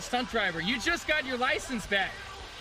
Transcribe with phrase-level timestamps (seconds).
[0.00, 0.62] A stunt driver.
[0.62, 2.10] You just got your license back.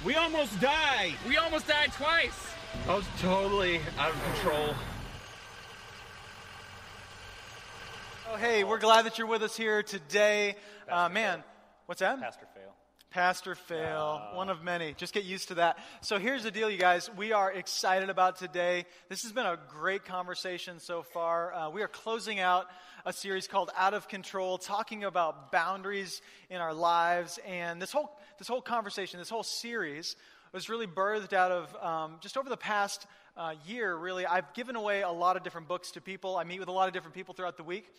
[0.04, 1.14] We almost died.
[1.26, 2.38] We almost died twice.
[2.86, 4.76] I was totally out of control.
[8.30, 10.58] Oh, hey, we're glad that you're with us here today.
[10.90, 11.42] Uh, man,
[11.86, 12.20] what's that?
[12.20, 12.76] Pastor fail.
[13.12, 14.94] Pastor fail, one of many.
[14.94, 15.80] Just get used to that.
[16.02, 17.10] So here's the deal, you guys.
[17.18, 18.86] We are excited about today.
[19.10, 21.52] This has been a great conversation so far.
[21.52, 22.68] Uh, we are closing out
[23.08, 26.22] a series called Out of Control, talking about boundaries
[26.52, 27.40] in our lives.
[27.48, 30.16] And this whole this whole conversation, this whole series,
[30.54, 33.96] was really birthed out of um, just over the past uh, year.
[33.96, 36.38] Really, I've given away a lot of different books to people.
[36.38, 37.90] I meet with a lot of different people throughout the week.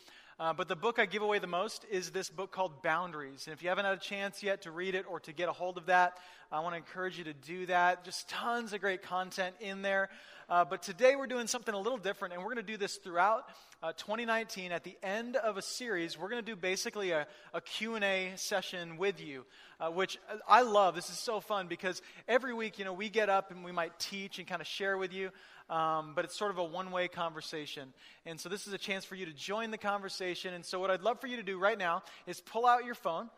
[0.41, 3.46] Uh, but the book I give away the most is this book called Boundaries.
[3.46, 5.52] And if you haven't had a chance yet to read it or to get a
[5.52, 6.16] hold of that,
[6.50, 8.06] I want to encourage you to do that.
[8.06, 10.08] Just tons of great content in there.
[10.48, 12.97] Uh, but today we're doing something a little different, and we're going to do this
[12.97, 13.44] throughout
[13.82, 14.72] uh, 2019.
[14.72, 18.97] At the end of a series, we're going to do basically a, a Q&A session
[18.97, 19.44] with you,
[19.78, 20.94] uh, which I love.
[20.94, 23.98] This is so fun because every week, you know, we get up and we might
[23.98, 25.31] teach and kind of share with you.
[25.70, 27.94] Um, but it's sort of a one way conversation.
[28.26, 30.53] And so this is a chance for you to join the conversation.
[30.53, 32.97] And so, what I'd love for you to do right now is pull out your
[32.97, 33.31] phone.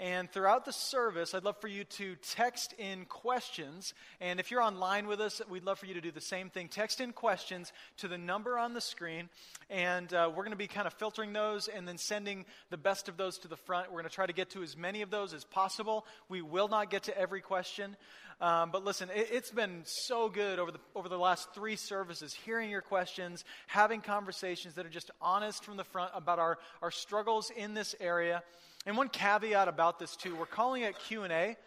[0.00, 3.94] And throughout the service, I'd love for you to text in questions.
[4.20, 6.68] And if you're online with us, we'd love for you to do the same thing.
[6.68, 9.28] Text in questions to the number on the screen.
[9.68, 13.08] And uh, we're going to be kind of filtering those and then sending the best
[13.08, 13.88] of those to the front.
[13.88, 16.06] We're going to try to get to as many of those as possible.
[16.28, 17.96] We will not get to every question.
[18.40, 22.32] Um, but listen, it, has been so good over the, over the last three services,
[22.32, 26.92] hearing your questions, having conversations that are just honest from the front about our, our
[26.92, 28.44] struggles in this area.
[28.88, 31.58] And one caveat about this too, we're calling it Q&A,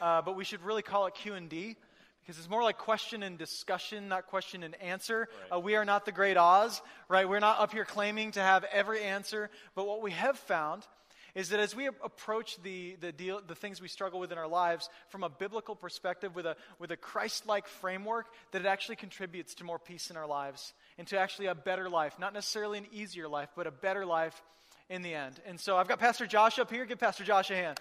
[0.00, 1.74] uh, but we should really call it Q&D
[2.20, 5.28] because it's more like question and discussion, not question and answer.
[5.50, 5.56] Right.
[5.56, 7.28] Uh, we are not the great Oz, right?
[7.28, 10.86] We're not up here claiming to have every answer, but what we have found
[11.34, 14.46] is that as we approach the, the, deal, the things we struggle with in our
[14.46, 18.96] lives from a biblical perspective, with a, with a Christ like framework, that it actually
[18.96, 22.20] contributes to more peace in our lives and to actually a better life.
[22.20, 24.40] Not necessarily an easier life, but a better life
[24.88, 25.40] in the end.
[25.46, 26.84] And so I've got Pastor Josh up here.
[26.84, 27.78] Give Pastor Josh a hand.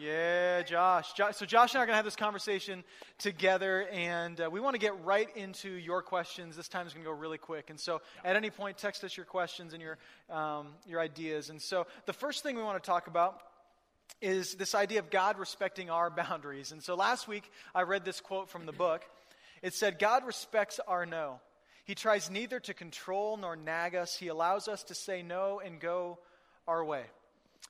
[0.00, 1.12] Yeah, Josh.
[1.14, 1.36] Josh.
[1.36, 2.84] So, Josh and I are going to have this conversation
[3.18, 6.56] together, and uh, we want to get right into your questions.
[6.56, 7.68] This time is going to go really quick.
[7.68, 9.98] And so, at any point, text us your questions and your,
[10.30, 11.50] um, your ideas.
[11.50, 13.40] And so, the first thing we want to talk about
[14.20, 16.70] is this idea of God respecting our boundaries.
[16.70, 19.02] And so, last week, I read this quote from the book.
[19.62, 21.40] It said, God respects our no.
[21.88, 25.80] He tries neither to control nor nag us, He allows us to say no and
[25.80, 26.18] go
[26.66, 27.04] our way.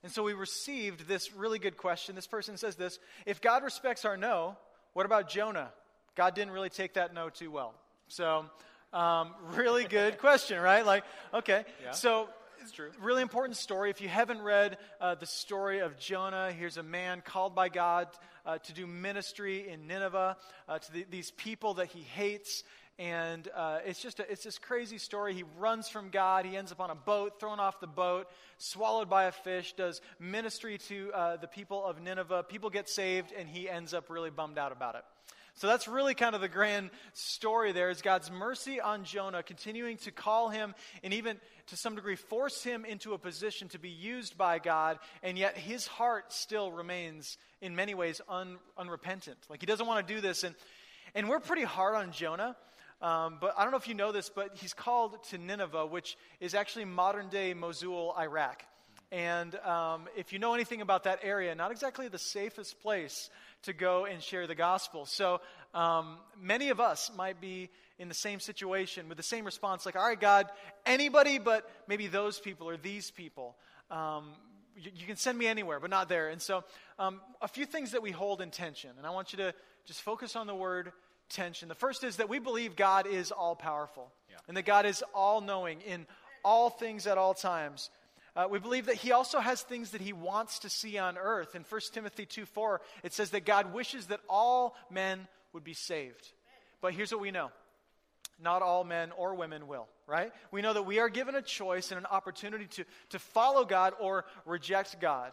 [0.03, 2.15] And so we received this really good question.
[2.15, 4.57] This person says this If God respects our no,
[4.91, 5.71] what about Jonah?
[6.15, 7.73] God didn't really take that no too well.
[8.09, 8.43] So,
[8.91, 10.85] um, really good question, right?
[10.85, 11.63] Like, okay.
[11.81, 11.91] Yeah.
[11.91, 12.27] So,
[12.61, 12.91] it's true.
[13.01, 13.89] Really important story.
[13.89, 18.09] If you haven't read uh, the story of Jonah, here's a man called by God
[18.45, 20.35] uh, to do ministry in Nineveh
[20.67, 22.65] uh, to the, these people that he hates
[22.99, 25.33] and uh, it's just a, it's this crazy story.
[25.33, 26.45] He runs from God.
[26.45, 29.71] He ends up on a boat, thrown off the boat, swallowed by a fish.
[29.73, 32.43] Does ministry to uh, the people of Nineveh.
[32.49, 35.03] People get saved, and he ends up really bummed out about it.
[35.55, 39.97] So that's really kind of the grand story there is God's mercy on Jonah, continuing
[39.99, 41.37] to call him and even
[41.67, 45.57] to some degree force him into a position to be used by God, and yet
[45.57, 49.37] his heart still remains in many ways un, unrepentant.
[49.49, 50.43] Like he doesn't want to do this.
[50.43, 50.55] And,
[51.15, 52.55] and we're pretty hard on Jonah.
[53.01, 56.17] Um, but I don't know if you know this, but he's called to Nineveh, which
[56.39, 58.63] is actually modern day Mosul, Iraq.
[59.11, 63.29] And um, if you know anything about that area, not exactly the safest place
[63.63, 65.05] to go and share the gospel.
[65.05, 65.41] So
[65.73, 69.95] um, many of us might be in the same situation with the same response like,
[69.95, 70.47] all right, God,
[70.85, 73.55] anybody but maybe those people or these people.
[73.89, 74.31] Um,
[74.77, 76.29] you, you, can send me anywhere, but not there.
[76.29, 76.63] And so,
[76.97, 79.53] um, a few things that we hold in tension, and I want you to
[79.85, 80.91] just focus on the word
[81.29, 81.69] tension.
[81.69, 84.37] The first is that we believe God is all powerful yeah.
[84.47, 86.05] and that God is all knowing in
[86.43, 87.89] all things at all times.
[88.35, 91.55] Uh, we believe that he also has things that he wants to see on earth.
[91.55, 95.73] In 1 Timothy 2 4, it says that God wishes that all men would be
[95.73, 96.31] saved.
[96.81, 97.51] But here's what we know
[98.41, 100.31] not all men or women will, right?
[100.51, 103.93] We know that we are given a choice and an opportunity to, to follow God
[103.99, 105.31] or reject God.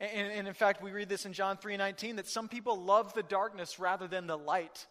[0.00, 3.22] And, and in fact, we read this in John 3:19 that some people love the
[3.22, 4.86] darkness rather than the light.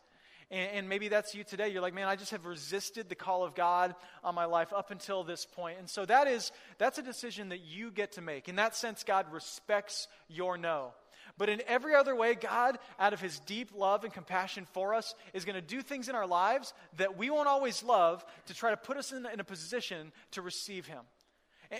[0.53, 1.69] And, and, maybe that's you today.
[1.69, 4.91] You're like, man, I just have resisted the call of God on my life up
[4.91, 5.79] until this point.
[5.79, 8.47] And so that is that's a decision that you get to make.
[8.47, 10.91] In that sense, God respects your no.
[11.39, 15.15] But in every other way, God, out of his deep love and compassion for us,
[15.33, 18.69] is going to do things in our lives that we won't always love to try
[18.69, 21.01] to put us in, in a position to receive him.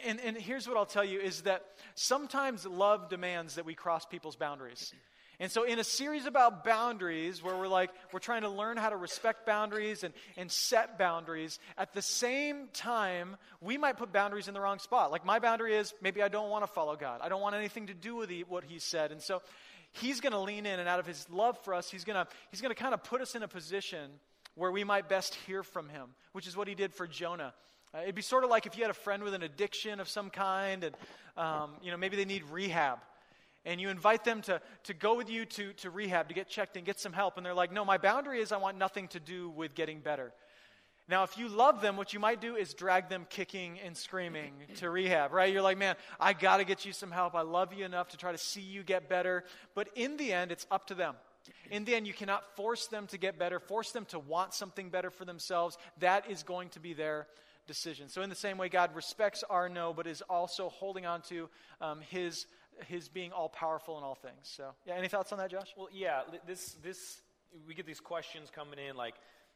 [0.04, 4.08] And, and, here's what I'll tell you is that sometimes love demands that we cross
[4.08, 4.92] people's boundaries.
[5.40, 8.90] And so, in a series about boundaries, where we're like, we're trying to learn how
[8.90, 14.48] to respect boundaries and, and set boundaries, at the same time, we might put boundaries
[14.48, 15.12] in the wrong spot.
[15.12, 17.88] Like, my boundary is maybe I don't want to follow God, I don't want anything
[17.88, 19.12] to do with the, what He said.
[19.12, 19.42] And so,
[19.94, 22.28] He's going to lean in, and out of His love for us, He's going to
[22.52, 24.12] he's going to kind of put us in a position
[24.56, 27.54] where we might best hear from Him, which is what He did for Jonah.
[27.94, 30.08] Uh, it'd be sort of like if you had a friend with an addiction of
[30.08, 30.96] some kind, and
[31.38, 33.00] um, you know maybe they need rehab
[33.66, 36.78] and you invite them to, to go with you to, to rehab to get checked
[36.78, 39.20] and get some help, and they're like, No, my boundary is I want nothing to
[39.20, 40.34] do with getting better.
[41.10, 44.54] Now, if you love them, what you might do is drag them kicking and screaming
[44.78, 45.52] to rehab, right?
[45.52, 47.36] You're like, man, I got to get you some help.
[47.36, 49.44] I love you enough to try to see you get better.
[49.76, 51.16] But in the end, it's up to them.
[51.70, 54.90] In the end, you cannot force them to get better, force them to want something
[54.90, 55.78] better for themselves.
[56.00, 57.28] That is going to be their
[57.68, 58.08] decision.
[58.08, 61.50] So, in the same way, God respects our no, but is also holding on to
[61.82, 62.46] um, his
[62.88, 64.34] his being all powerful in all things.
[64.44, 65.74] So, yeah, any thoughts on that, Josh?
[65.78, 67.22] Well, yeah, this this
[67.68, 69.16] we get these questions coming in like,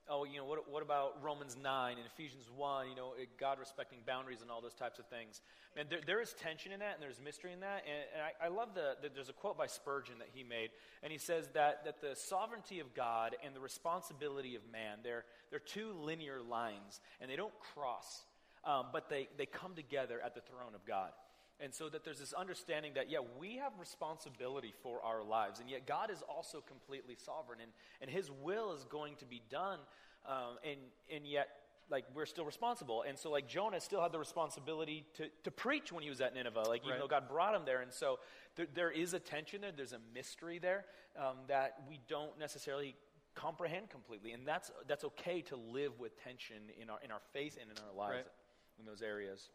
[0.09, 2.89] oh, you know, what what about Romans nine and Ephesians one?
[2.89, 5.41] You know, God respecting boundaries and all those types of things.
[5.75, 7.83] And there, there is tension in that, and there's mystery in that.
[7.85, 10.69] And, and I, I, love the, the there's a quote by Spurgeon that he made,
[11.03, 15.25] and he says that that the sovereignty of God and the responsibility of man they're
[15.49, 18.23] they're two linear lines, and they don't cross,
[18.65, 21.11] um, but they they come together at the throne of God.
[21.59, 25.69] And so that there's this understanding that, yeah, we have responsibility for our lives, and
[25.69, 29.80] yet God is also completely sovereign, and, and His will is going to be done,
[30.27, 30.80] um, and,
[31.12, 31.48] and yet,
[31.89, 33.04] like, we're still responsible.
[33.07, 36.36] And so, like, Jonah still had the responsibility to, to preach when he was at
[36.36, 37.00] Nineveh, like, even right.
[37.00, 37.81] though God brought him there.
[37.81, 38.19] And so,
[38.56, 40.86] there, there is a tension there, there's a mystery there
[41.18, 42.95] um, that we don't necessarily
[43.36, 44.33] comprehend completely.
[44.33, 47.77] And that's, that's okay to live with tension in our, in our faith and in
[47.77, 48.80] our lives right.
[48.80, 49.50] in those areas.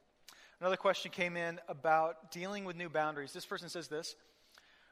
[0.61, 3.33] Another question came in about dealing with new boundaries.
[3.33, 4.15] This person says this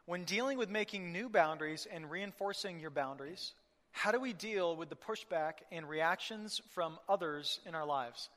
[0.06, 3.52] When dealing with making new boundaries and reinforcing your boundaries,
[3.92, 8.28] how do we deal with the pushback and reactions from others in our lives?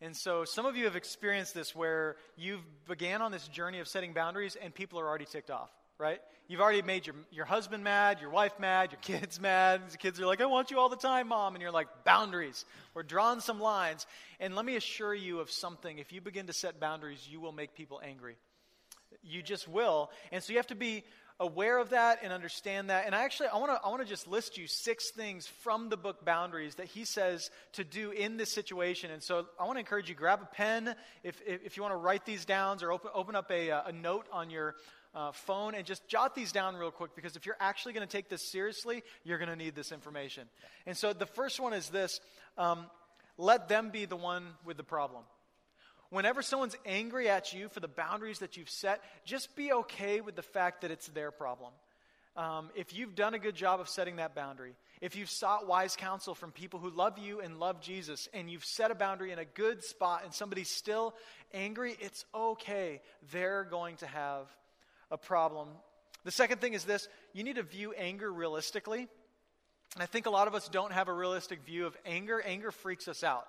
[0.00, 3.88] And so some of you have experienced this where you've began on this journey of
[3.88, 6.20] setting boundaries and people are already ticked off right?
[6.46, 9.82] You've already made your, your husband mad, your wife mad, your kids mad.
[9.90, 11.54] The kids are like, I want you all the time, mom.
[11.54, 12.64] And you're like, boundaries.
[12.94, 14.06] We're drawing some lines.
[14.40, 15.98] And let me assure you of something.
[15.98, 18.36] If you begin to set boundaries, you will make people angry.
[19.22, 20.10] You just will.
[20.32, 21.04] And so you have to be
[21.40, 23.06] aware of that and understand that.
[23.06, 25.96] And I actually, I want to I wanna just list you six things from the
[25.96, 29.10] book Boundaries that he says to do in this situation.
[29.10, 31.92] And so I want to encourage you, grab a pen if, if, if you want
[31.92, 34.74] to write these down or open, open up a, uh, a note on your
[35.14, 38.10] uh, phone and just jot these down real quick because if you're actually going to
[38.10, 40.48] take this seriously, you're going to need this information.
[40.86, 42.20] And so the first one is this
[42.56, 42.86] um,
[43.36, 45.22] let them be the one with the problem.
[46.10, 50.36] Whenever someone's angry at you for the boundaries that you've set, just be okay with
[50.36, 51.72] the fact that it's their problem.
[52.34, 55.96] Um, if you've done a good job of setting that boundary, if you've sought wise
[55.96, 59.38] counsel from people who love you and love Jesus, and you've set a boundary in
[59.38, 61.14] a good spot and somebody's still
[61.52, 63.02] angry, it's okay.
[63.32, 64.46] They're going to have
[65.10, 65.68] a problem.
[66.24, 69.08] The second thing is this you need to view anger realistically.
[69.94, 72.42] And I think a lot of us don't have a realistic view of anger.
[72.44, 73.46] Anger freaks us out.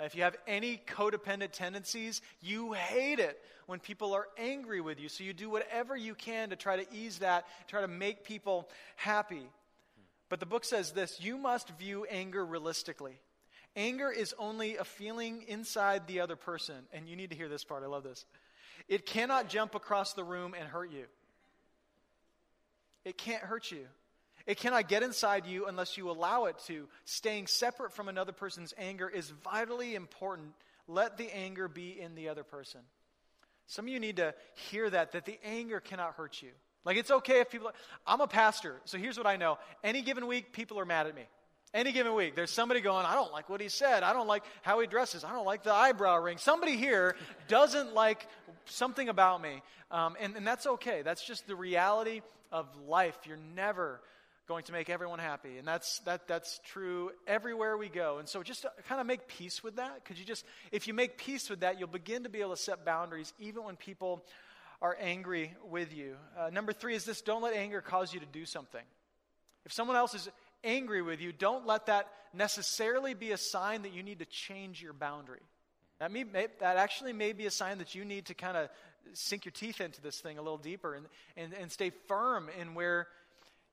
[0.00, 5.08] If you have any codependent tendencies, you hate it when people are angry with you.
[5.08, 8.68] So you do whatever you can to try to ease that, try to make people
[8.96, 9.46] happy.
[10.28, 13.20] But the book says this you must view anger realistically.
[13.76, 16.76] Anger is only a feeling inside the other person.
[16.92, 17.82] And you need to hear this part.
[17.82, 18.24] I love this.
[18.88, 21.04] It cannot jump across the room and hurt you.
[23.04, 23.86] It can't hurt you.
[24.46, 26.88] It cannot get inside you unless you allow it to.
[27.04, 30.52] Staying separate from another person's anger is vitally important.
[30.88, 32.80] Let the anger be in the other person.
[33.66, 34.34] Some of you need to
[34.70, 36.50] hear that, that the anger cannot hurt you.
[36.84, 37.70] Like, it's okay if people,
[38.06, 39.58] I'm a pastor, so here's what I know.
[39.84, 41.22] Any given week, people are mad at me.
[41.74, 44.02] Any given week, there's somebody going, I don't like what he said.
[44.02, 45.24] I don't like how he dresses.
[45.24, 46.36] I don't like the eyebrow ring.
[46.36, 47.16] Somebody here
[47.48, 48.26] doesn't like
[48.66, 49.62] something about me.
[49.90, 51.00] Um, and, and that's okay.
[51.02, 53.16] That's just the reality of life.
[53.26, 54.00] You're never
[54.48, 55.56] going to make everyone happy.
[55.56, 58.18] And that's, that, that's true everywhere we go.
[58.18, 60.04] And so just kind of make peace with that.
[60.04, 62.60] Could you just, if you make peace with that, you'll begin to be able to
[62.60, 64.22] set boundaries even when people
[64.82, 66.16] are angry with you.
[66.38, 68.82] Uh, number three is this don't let anger cause you to do something.
[69.64, 70.28] If someone else is
[70.64, 74.82] angry with you, don't let that necessarily be a sign that you need to change
[74.82, 75.42] your boundary.
[75.98, 78.68] That, may, may, that actually may be a sign that you need to kind of
[79.12, 82.74] sink your teeth into this thing a little deeper and, and, and stay firm in
[82.74, 83.06] where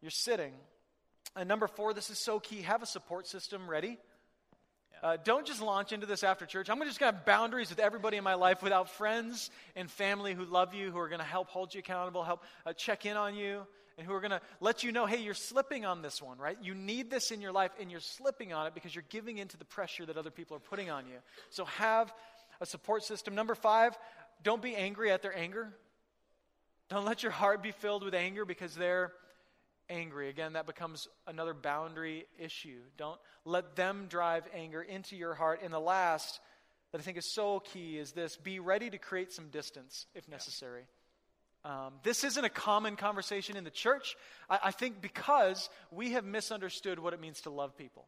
[0.02, 0.54] you're sitting.
[1.36, 3.98] And number four, this is so key have a support system ready.
[5.02, 6.70] Uh, don't just launch into this after church.
[6.70, 9.90] I'm gonna just going to have boundaries with everybody in my life without friends and
[9.90, 13.06] family who love you, who are going to help hold you accountable, help uh, check
[13.06, 13.66] in on you,
[14.00, 16.58] and who are going to let you know, hey, you're slipping on this one, right?
[16.62, 19.58] You need this in your life, and you're slipping on it because you're giving into
[19.58, 21.18] the pressure that other people are putting on you.
[21.50, 22.12] So have
[22.62, 23.36] a support system.
[23.36, 23.98] Number five,
[24.42, 25.74] don't be angry at their anger.
[26.90, 29.12] Don't let your heart be filled with anger because they're
[29.90, 30.30] angry.
[30.30, 32.80] Again, that becomes another boundary issue.
[32.98, 35.60] Don't let them drive anger into your heart.
[35.62, 36.40] And the last
[36.94, 40.28] that I think is so key is this be ready to create some distance if
[40.30, 40.86] necessary.
[41.66, 44.16] Um, this isn't a common conversation in the church,
[44.50, 48.08] I, I, think, because we have misunderstood what it means to love people.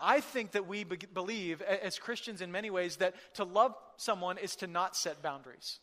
[0.00, 4.38] I think that we be- believe, as Christians in many ways, that to love someone
[4.38, 5.80] is to not set boundaries.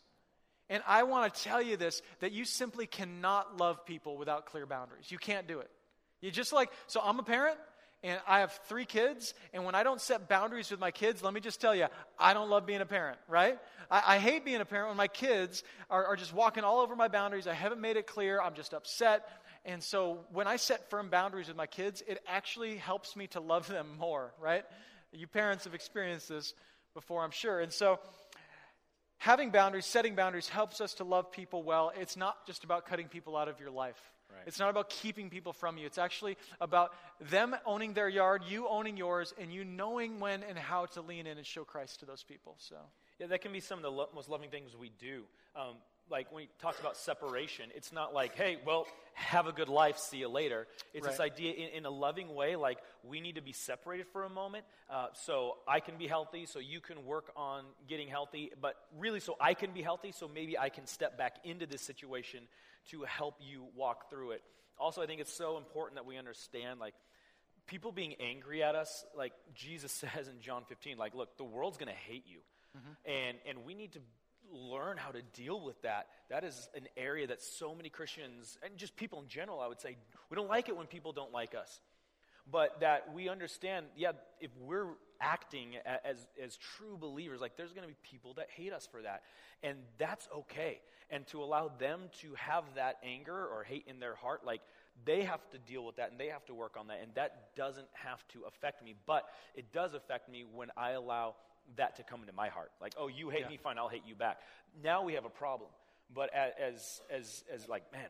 [0.68, 4.66] And I want to tell you this that you simply cannot love people without clear
[4.66, 5.10] boundaries.
[5.10, 5.70] You can't do it.
[6.20, 7.58] You just like, so I'm a parent
[8.02, 11.32] and I have three kids, and when I don't set boundaries with my kids, let
[11.32, 11.86] me just tell you,
[12.18, 13.58] I don't love being a parent, right?
[13.90, 16.94] I, I hate being a parent when my kids are, are just walking all over
[16.94, 17.46] my boundaries.
[17.46, 18.40] I haven't made it clear.
[18.40, 19.28] I'm just upset.
[19.64, 23.40] And so when I set firm boundaries with my kids, it actually helps me to
[23.40, 24.64] love them more, right?
[25.12, 26.54] You parents have experienced this
[26.94, 27.60] before, I'm sure.
[27.60, 27.98] And so
[29.18, 31.92] having boundaries, setting boundaries helps us to love people well.
[31.98, 34.00] It's not just about cutting people out of your life.
[34.36, 34.44] Right.
[34.46, 35.86] It's not about keeping people from you.
[35.86, 40.58] It's actually about them owning their yard, you owning yours, and you knowing when and
[40.58, 42.54] how to lean in and show Christ to those people.
[42.58, 42.76] So,
[43.18, 45.22] yeah, that can be some of the lo- most loving things we do.
[45.54, 45.76] Um,
[46.10, 49.98] like when he talks about separation, it's not like, hey, well, have a good life,
[49.98, 50.66] see you later.
[50.94, 51.10] It's right.
[51.10, 54.28] this idea in, in, a loving way, like we need to be separated for a
[54.28, 58.76] moment uh, so I can be healthy, so you can work on getting healthy, but
[58.98, 62.40] really so I can be healthy, so maybe I can step back into this situation
[62.90, 64.42] to help you walk through it.
[64.78, 66.94] Also, I think it's so important that we understand, like,
[67.66, 71.76] people being angry at us, like Jesus says in John 15, like, look, the world's
[71.76, 72.38] going to hate you.
[72.76, 73.10] Mm-hmm.
[73.10, 74.00] And, and we need to
[74.52, 76.06] learn how to deal with that.
[76.30, 79.80] That is an area that so many Christians, and just people in general, I would
[79.80, 79.96] say,
[80.30, 81.80] we don't like it when people don't like us.
[82.50, 84.86] But that we understand, yeah, if we're
[85.20, 89.02] acting as, as true believers, like there's going to be people that hate us for
[89.02, 89.22] that.
[89.62, 90.80] And that's okay.
[91.10, 94.60] And to allow them to have that anger or hate in their heart, like
[95.04, 97.00] they have to deal with that and they have to work on that.
[97.02, 98.94] And that doesn't have to affect me.
[99.06, 99.24] But
[99.54, 101.34] it does affect me when I allow
[101.76, 102.70] that to come into my heart.
[102.80, 103.48] Like, oh, you hate yeah.
[103.48, 104.38] me, fine, I'll hate you back.
[104.82, 105.70] Now we have a problem.
[106.14, 108.06] But as as as like, man,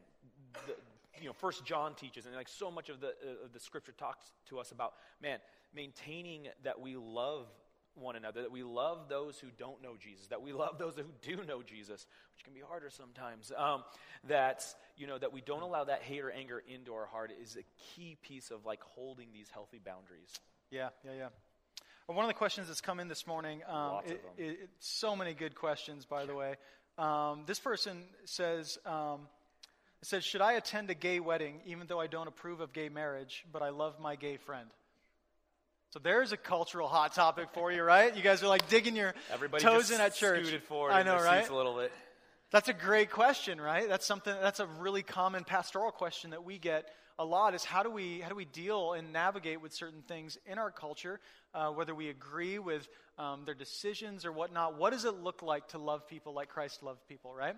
[0.66, 0.74] the,
[1.20, 4.26] you know, First John teaches, and like so much of the uh, the scripture talks
[4.48, 5.38] to us about, man,
[5.74, 7.46] maintaining that we love
[7.94, 11.04] one another, that we love those who don't know Jesus, that we love those who
[11.22, 13.52] do know Jesus, which can be harder sometimes.
[13.56, 13.84] Um,
[14.28, 14.64] that
[14.96, 17.64] you know that we don't allow that hate or anger into our heart is a
[17.94, 20.32] key piece of like holding these healthy boundaries.
[20.70, 21.28] Yeah, yeah, yeah.
[22.06, 25.16] Well, one of the questions that's come in this morning, um, it, it, it, so
[25.16, 26.54] many good questions, by the way.
[26.98, 28.78] Um, this person says,
[30.06, 32.88] um, says, Should I attend a gay wedding even though I don't approve of gay
[32.88, 34.68] marriage, but I love my gay friend?
[35.90, 38.14] So there's a cultural hot topic for you, right?
[38.14, 40.42] You guys are like digging your Everybody toes in at church.
[40.42, 41.48] Scooted forward I know, right?
[41.48, 41.92] A little bit.
[42.50, 43.88] That's a great question, right?
[43.88, 44.34] That's something.
[44.40, 48.20] That's a really common pastoral question that we get a lot is how do we
[48.20, 51.18] how do we deal and navigate with certain things in our culture,
[51.54, 52.86] uh, whether we agree with
[53.18, 54.78] um, their decisions or whatnot.
[54.78, 57.56] What does it look like to love people like Christ loved people, right?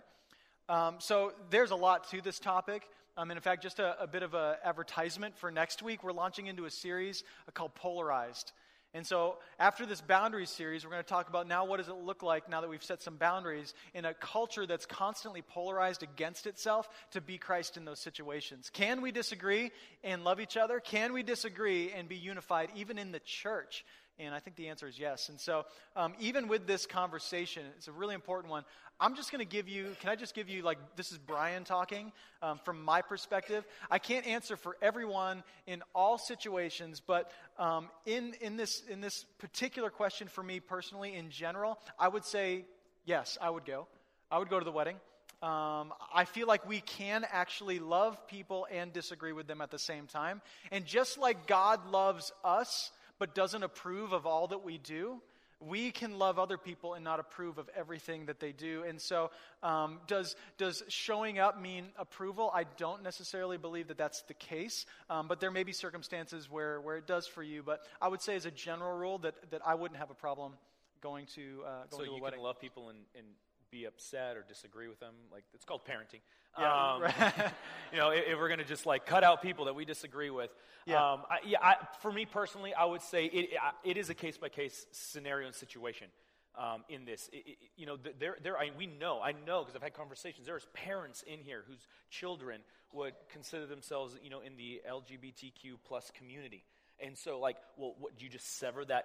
[0.68, 2.82] Um, so there's a lot to this topic.
[3.16, 6.04] Um, and in fact, just a, a bit of an advertisement for next week.
[6.04, 8.52] We're launching into a series called Polarized.
[8.94, 11.96] And so, after this boundaries series, we're going to talk about now what does it
[11.96, 16.46] look like now that we've set some boundaries in a culture that's constantly polarized against
[16.46, 18.70] itself to be Christ in those situations.
[18.70, 19.72] Can we disagree
[20.02, 20.80] and love each other?
[20.80, 23.84] Can we disagree and be unified even in the church?
[24.18, 25.28] And I think the answer is yes.
[25.28, 28.64] And so, um, even with this conversation, it's a really important one.
[29.00, 31.62] I'm just going to give you, can I just give you, like, this is Brian
[31.62, 32.10] talking
[32.42, 33.64] um, from my perspective.
[33.88, 39.24] I can't answer for everyone in all situations, but um, in, in, this, in this
[39.38, 42.64] particular question for me personally, in general, I would say
[43.04, 43.86] yes, I would go.
[44.32, 44.96] I would go to the wedding.
[45.40, 49.78] Um, I feel like we can actually love people and disagree with them at the
[49.78, 50.42] same time.
[50.72, 55.20] And just like God loves us, but doesn't approve of all that we do,
[55.60, 58.84] we can love other people and not approve of everything that they do.
[58.84, 59.30] And so,
[59.62, 62.50] um, does, does showing up mean approval?
[62.54, 66.80] I don't necessarily believe that that's the case, um, but there may be circumstances where,
[66.80, 67.64] where it does for you.
[67.64, 70.52] But I would say, as a general rule, that, that I wouldn't have a problem
[71.00, 73.26] going to, uh, going so to a you can love people and, and
[73.70, 75.14] be upset or disagree with them.
[75.32, 76.20] Like it's called parenting.
[76.58, 77.14] Yeah, um, right.
[77.92, 80.30] you know, if, if we're going to just like cut out people that we disagree
[80.30, 80.50] with.
[80.86, 81.12] Yeah.
[81.12, 83.50] Um, I, yeah I, for me personally, I would say it,
[83.84, 86.08] it is a case by case scenario and situation.
[86.56, 89.76] Um, in this, It- it- you know, there, there, I, we know, I know, because
[89.76, 90.44] I've had conversations.
[90.46, 92.62] There's parents in here whose children
[92.92, 96.64] would consider themselves, you know, in the LGBTQ plus community,
[96.98, 99.04] and so, like, well, what, do you just sever that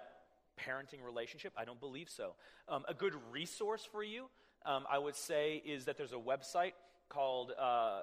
[0.58, 1.52] parenting relationship?
[1.56, 2.32] I don't believe so.
[2.68, 4.24] Um, a good resource for you,
[4.66, 6.72] um, I would say, is that there's a website
[7.08, 8.00] called uh,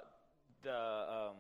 [0.64, 1.36] the um,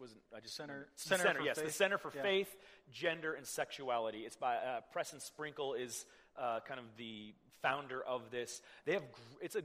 [0.00, 1.74] was it, I just Center- the Center for yes, the Faith.
[1.74, 2.22] Center for Yeah.
[2.22, 2.56] Faith,
[2.92, 4.18] Gender, and Sexuality.
[4.20, 6.06] It's by uh, Preston Sprinkle is
[6.38, 8.62] uh, kind of the founder of this.
[8.84, 9.62] They have gr- it's a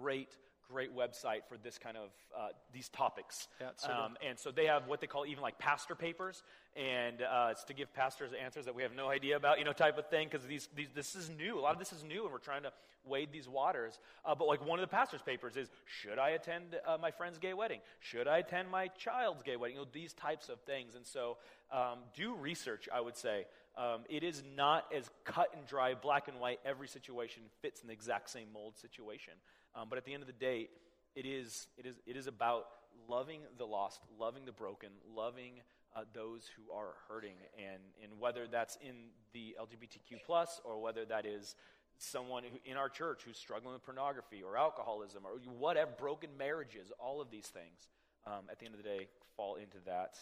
[0.00, 0.28] great
[0.72, 3.48] great website for this kind of uh, these topics.
[3.60, 6.42] Yeah, um, and so they have what they call even like pastor papers,
[6.76, 9.72] and uh, it's to give pastors answers that we have no idea about, you know,
[9.72, 10.28] type of thing.
[10.30, 11.58] Because these, these this is new.
[11.58, 12.72] A lot of this is new, and we're trying to
[13.04, 13.98] wade these waters.
[14.24, 17.38] Uh, but like one of the pastors' papers is: Should I attend uh, my friend's
[17.38, 17.80] gay wedding?
[18.00, 19.76] Should I attend my child's gay wedding?
[19.76, 20.94] You know, these types of things.
[20.94, 21.36] And so,
[21.70, 22.88] um, do research.
[22.92, 26.60] I would say um, it is not as cut and dry, black and white.
[26.64, 29.34] Every situation fits in the exact same mold situation.
[29.74, 30.68] Um, but at the end of the day,
[31.14, 32.66] it is, it is, it is about
[33.08, 35.60] loving the lost, loving the broken, loving
[35.94, 37.36] uh, those who are hurting.
[37.56, 41.54] And, and whether that's in the LGBTQ, plus or whether that is
[41.98, 46.92] someone who, in our church who's struggling with pornography or alcoholism or whatever, broken marriages,
[46.98, 47.88] all of these things,
[48.26, 50.16] um, at the end of the day, fall into that.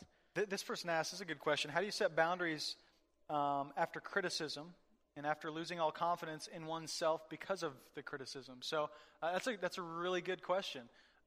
[0.48, 1.70] This person asks, this is a good question.
[1.70, 2.76] How do you set boundaries
[3.28, 4.74] um, after criticism
[5.16, 8.56] and after losing all confidence in oneself because of the criticism?
[8.60, 8.90] So
[9.22, 10.82] uh, that's, a, that's a really good question.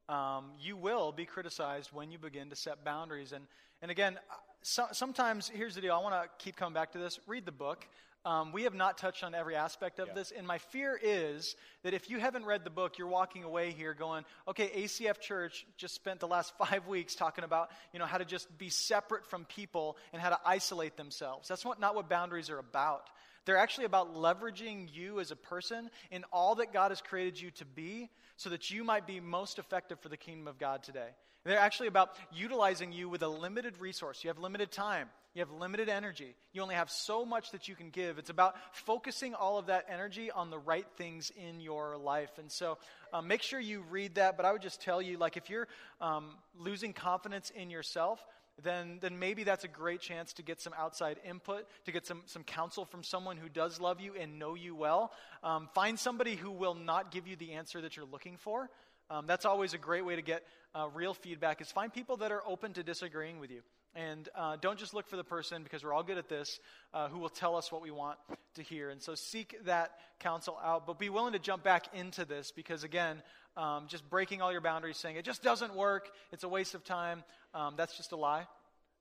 [0.08, 3.32] Um, you will be criticized when you begin to set boundaries.
[3.32, 3.46] And,
[3.80, 6.98] and again, uh, so, sometimes, here's the deal I want to keep coming back to
[6.98, 7.20] this.
[7.26, 7.86] Read the book.
[8.26, 10.14] Um, we have not touched on every aspect of Yeah.
[10.14, 13.72] this, and my fear is that if you haven't read the book, you're walking away
[13.72, 18.06] here going, okay, ACF Church just spent the last five weeks talking about, you know,
[18.06, 21.48] how to just be separate from people and how to isolate themselves.
[21.48, 23.10] That's what, not what boundaries are about.
[23.44, 27.50] They're actually about leveraging you as a person in all that God has created you
[27.52, 31.08] to be so that you might be most effective for the kingdom of God today.
[31.44, 34.24] They're actually about utilizing you with a limited resource.
[34.24, 35.08] You have limited time.
[35.34, 36.36] You have limited energy.
[36.52, 38.18] You only have so much that you can give.
[38.18, 42.30] It's about focusing all of that energy on the right things in your life.
[42.38, 42.78] And so
[43.12, 44.36] um, make sure you read that.
[44.36, 45.68] But I would just tell you, like, if you're
[46.00, 48.24] um, losing confidence in yourself,
[48.62, 52.22] then, then maybe that's a great chance to get some outside input, to get some,
[52.26, 55.12] some counsel from someone who does love you and know you well.
[55.42, 58.70] Um, find somebody who will not give you the answer that you're looking for.
[59.10, 62.32] Um, that's always a great way to get uh, real feedback is find people that
[62.32, 63.60] are open to disagreeing with you.
[63.96, 66.58] And uh, don't just look for the person, because we're all good at this,
[66.92, 68.18] uh, who will tell us what we want
[68.54, 68.90] to hear.
[68.90, 72.82] And so seek that counsel out, but be willing to jump back into this, because
[72.82, 73.22] again,
[73.56, 76.84] um, just breaking all your boundaries, saying it just doesn't work, it's a waste of
[76.84, 78.46] time, um, that's just a lie.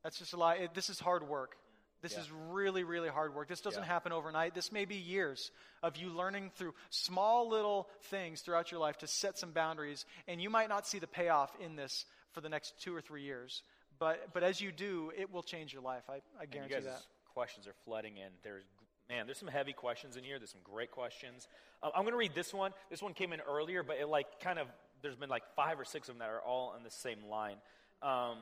[0.04, 0.56] That's just a lie.
[0.56, 1.56] It, this is hard work.
[2.02, 2.20] This Yeah.
[2.20, 3.48] is really, really hard work.
[3.48, 3.88] This doesn't Yeah.
[3.88, 4.54] happen overnight.
[4.54, 9.08] This may be years of you learning through small little things throughout your life to
[9.08, 12.80] set some boundaries, and you might not see the payoff in this for the next
[12.82, 13.64] two or three years.
[14.00, 16.04] But, but as you do, it will change your life.
[16.10, 17.02] I, I guarantee that.
[17.34, 18.30] questions are flooding in.
[18.44, 18.66] There's
[19.10, 20.40] man, there's some heavy questions in here.
[20.40, 21.48] There's some great questions.
[21.82, 22.72] Uh, I'm going to read this one.
[22.90, 24.68] This one came in earlier, but it like kind of
[25.02, 27.58] there's been like five or six of them that are all on the same line.
[28.02, 28.38] Um,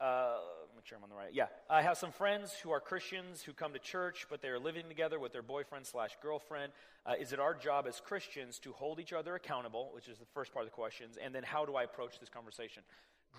[0.00, 0.36] uh,
[0.76, 1.30] make sure I'm on the right.
[1.32, 4.58] Yeah, I have some friends who are Christians who come to church, but they are
[4.58, 6.72] living together with their boyfriend slash girlfriend.
[7.04, 10.26] Uh, is it our job as Christians to hold each other accountable, which is the
[10.34, 12.84] first part of the questions, and then how do I approach this conversation?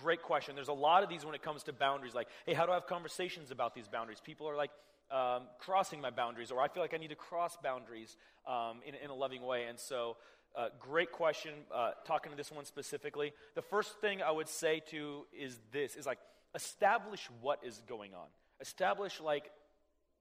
[0.01, 0.55] Great question.
[0.55, 2.13] There's a lot of these when it comes to boundaries.
[2.13, 4.19] Like, hey, how do I have conversations about these boundaries?
[4.23, 4.71] People are like,
[5.11, 8.15] um, crossing my boundaries, or I feel like I need to cross boundaries
[8.47, 9.65] um, in, in, a loving way.
[9.65, 10.17] And so,
[10.55, 11.53] uh, great question.
[11.73, 15.95] Uh, talking to this one specifically, the first thing I would say to is this:
[15.95, 16.19] is like
[16.55, 18.27] establish what is going on.
[18.61, 19.49] Establish like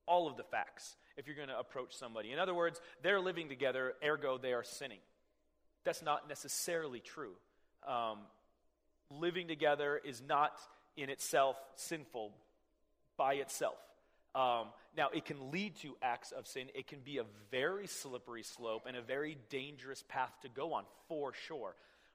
[0.06, 2.32] all of the facts if you're going to approach somebody.
[2.32, 5.00] In other words, they're living together, ergo they are sinning.
[5.84, 7.32] That's not necessarily true.
[7.86, 8.18] Um,
[9.10, 10.52] living together is not
[10.96, 12.32] in itself sinful
[13.16, 13.76] by itself.
[14.34, 16.66] Um, now, it can lead to acts of sin.
[16.74, 20.84] It can be a very slippery slope and a very dangerous path to go on,
[21.08, 21.74] for sure.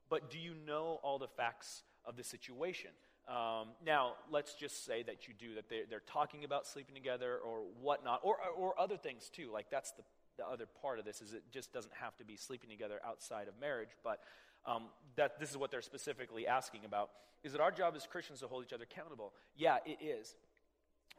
[0.10, 2.92] But do you know all the facts of the situation?
[3.28, 7.38] Um, now, let's just say that you do, that they're, they're talking about sleeping together
[7.38, 9.50] or whatnot, or, or other things too.
[9.52, 10.04] Like, that's the,
[10.38, 13.48] the other part of this, is it just doesn't have to be sleeping together outside
[13.48, 13.90] of marriage.
[14.04, 14.20] But
[14.66, 14.84] um,
[15.16, 17.10] that this is what they're specifically asking about.
[17.44, 19.34] Is it our job as Christians to hold each other accountable?
[19.56, 20.36] Yeah, it is.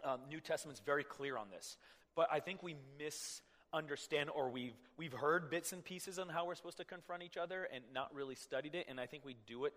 [0.05, 1.77] Um, New Testament's very clear on this.
[2.15, 6.55] But I think we misunderstand or we've, we've heard bits and pieces on how we're
[6.55, 8.87] supposed to confront each other and not really studied it.
[8.89, 9.73] And I think we do it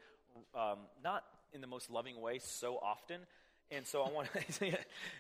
[0.55, 3.21] um, not in the most loving way so often.
[3.69, 4.77] And so I want to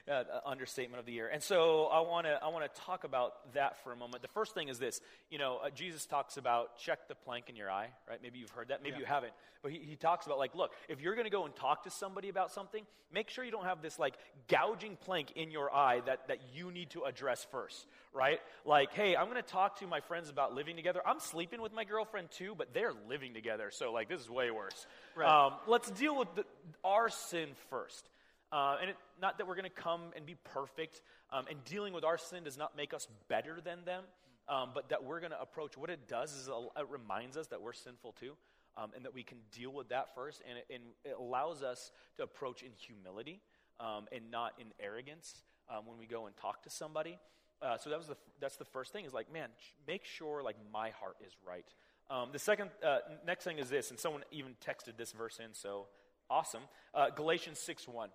[0.11, 1.27] uh, understatement of the year.
[1.27, 4.21] And so I want to I want to talk about that for a moment.
[4.21, 5.01] The first thing is this.
[5.29, 8.19] You know, uh, Jesus talks about check the plank in your eye, right?
[8.23, 8.99] Maybe you've heard that, maybe yeah.
[8.99, 9.33] you haven't.
[9.61, 11.89] But he, he talks about like, look, if you're going to go and talk to
[11.89, 14.13] somebody about something, make sure you don't have this like
[14.47, 18.39] gouging plank in your eye that that you need to address first, right?
[18.63, 21.01] Like, hey, I'm going to talk to my friends about living together.
[21.05, 24.51] I'm sleeping with my girlfriend too, but they're living together, so like this is way
[24.51, 24.87] worse.
[25.17, 25.27] Right.
[25.27, 26.45] Um, let's deal with the,
[26.85, 28.07] our sin first.
[28.51, 31.93] Uh, and it, not that we're going to come and be perfect, um, and dealing
[31.93, 34.03] with our sin does not make us better than them,
[34.47, 37.61] um, but that we're going to approach what it does is it reminds us that
[37.61, 38.33] we're sinful too,
[38.77, 41.91] um, and that we can deal with that first, and it, and it allows us
[42.15, 43.41] to approach in humility
[43.79, 47.17] um, and not in arrogance um, when we go and talk to somebody.
[47.61, 49.49] Uh, so that was the, that's the first thing is like, man,
[49.87, 51.65] make sure like my heart is right.
[52.09, 55.53] Um, the second, uh, next thing is this, and someone even texted this verse in,
[55.53, 55.87] so
[56.29, 56.61] awesome.
[56.93, 58.09] Uh, Galatians 6 1.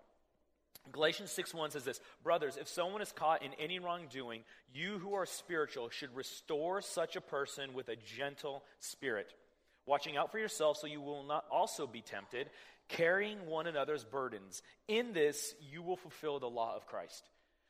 [0.90, 4.42] Galatians 6 1 says this Brothers, if someone is caught in any wrongdoing,
[4.74, 9.32] you who are spiritual should restore such a person with a gentle spirit,
[9.86, 12.50] watching out for yourself so you will not also be tempted,
[12.88, 14.62] carrying one another's burdens.
[14.88, 17.24] In this, you will fulfill the law of Christ.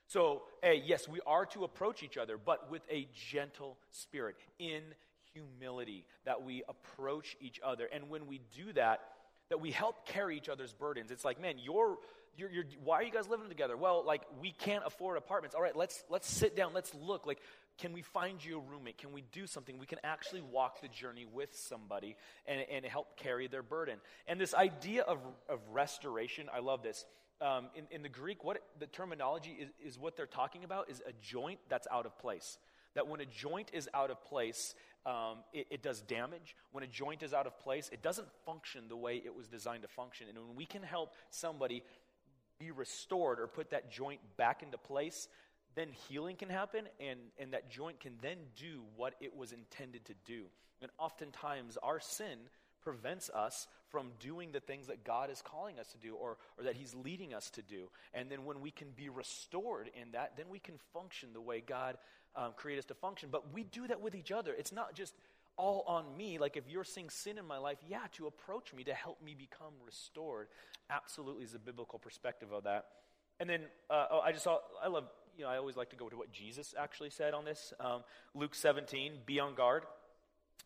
[0.09, 4.83] So, hey, yes, we are to approach each other, but with a gentle spirit, in
[5.33, 7.89] humility, that we approach each other.
[7.91, 9.01] And when we do that,
[9.49, 11.11] that we help carry each other's burdens.
[11.11, 11.97] It's like, man, you're
[12.37, 13.77] you're, you're, why are you guys living together?
[13.77, 15.55] Well, like, we can't afford apartments.
[15.55, 16.73] All right, let's, let's sit down.
[16.73, 17.27] Let's look.
[17.27, 17.39] Like,
[17.79, 18.99] can we find you a roommate?
[18.99, 19.79] Can we do something?
[19.79, 22.17] We can actually walk the journey with somebody
[22.47, 23.99] and, and help carry their burden.
[24.27, 25.19] And this idea of,
[25.49, 27.05] of restoration, I love this.
[27.41, 31.03] Um, in, in the Greek, what the terminology is, is what they're talking about is
[31.07, 32.59] a joint that's out of place.
[32.95, 36.55] That when a joint is out of place, um, it, it, does damage.
[36.71, 39.83] When a joint is out of place, it doesn't function the way it was designed
[39.83, 40.29] to function.
[40.29, 41.83] And when we can help somebody
[42.63, 45.29] be restored or put that joint back into place,
[45.75, 50.05] then healing can happen and, and that joint can then do what it was intended
[50.05, 50.45] to do.
[50.81, 52.39] And oftentimes, our sin
[52.83, 56.65] prevents us from doing the things that God is calling us to do or, or
[56.65, 57.89] that He's leading us to do.
[58.13, 61.63] And then when we can be restored in that, then we can function the way
[61.65, 61.97] God
[62.35, 63.29] um, created us to function.
[63.31, 64.55] But we do that with each other.
[64.57, 65.15] It's not just
[65.63, 66.39] all on me.
[66.39, 69.37] Like if you're seeing sin in my life, yeah, to approach me, to help me
[69.39, 70.49] become restored,
[70.91, 72.87] absolutely is a biblical perspective of that.
[73.39, 75.05] And then uh, oh, I just saw, I love,
[75.39, 77.73] you know, I always like to go to what Jesus actually said on this.
[77.79, 78.03] Um,
[78.35, 79.85] Luke 17, be on guard.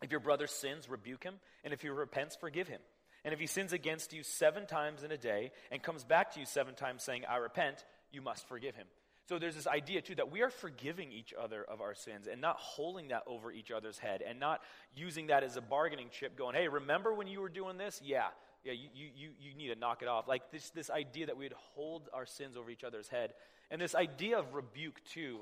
[0.02, 1.34] If your brother sins, rebuke him.
[1.62, 2.80] And if he repents, forgive him.
[3.22, 6.40] And if he sins against you seven times in a day and comes back to
[6.40, 8.86] you seven times saying, I repent, you must forgive him.
[9.28, 12.40] So there's this idea, too, that we are forgiving each other of our sins and
[12.40, 14.62] not holding that over each other's head and not
[14.94, 18.00] using that as a bargaining chip, going, hey, remember when you were doing this?
[18.04, 18.28] Yeah,
[18.64, 20.28] yeah, you, you, you need to knock it off.
[20.28, 23.34] Like this, this idea that we would hold our sins over each other's head.
[23.70, 25.38] And this idea of rebuke, too,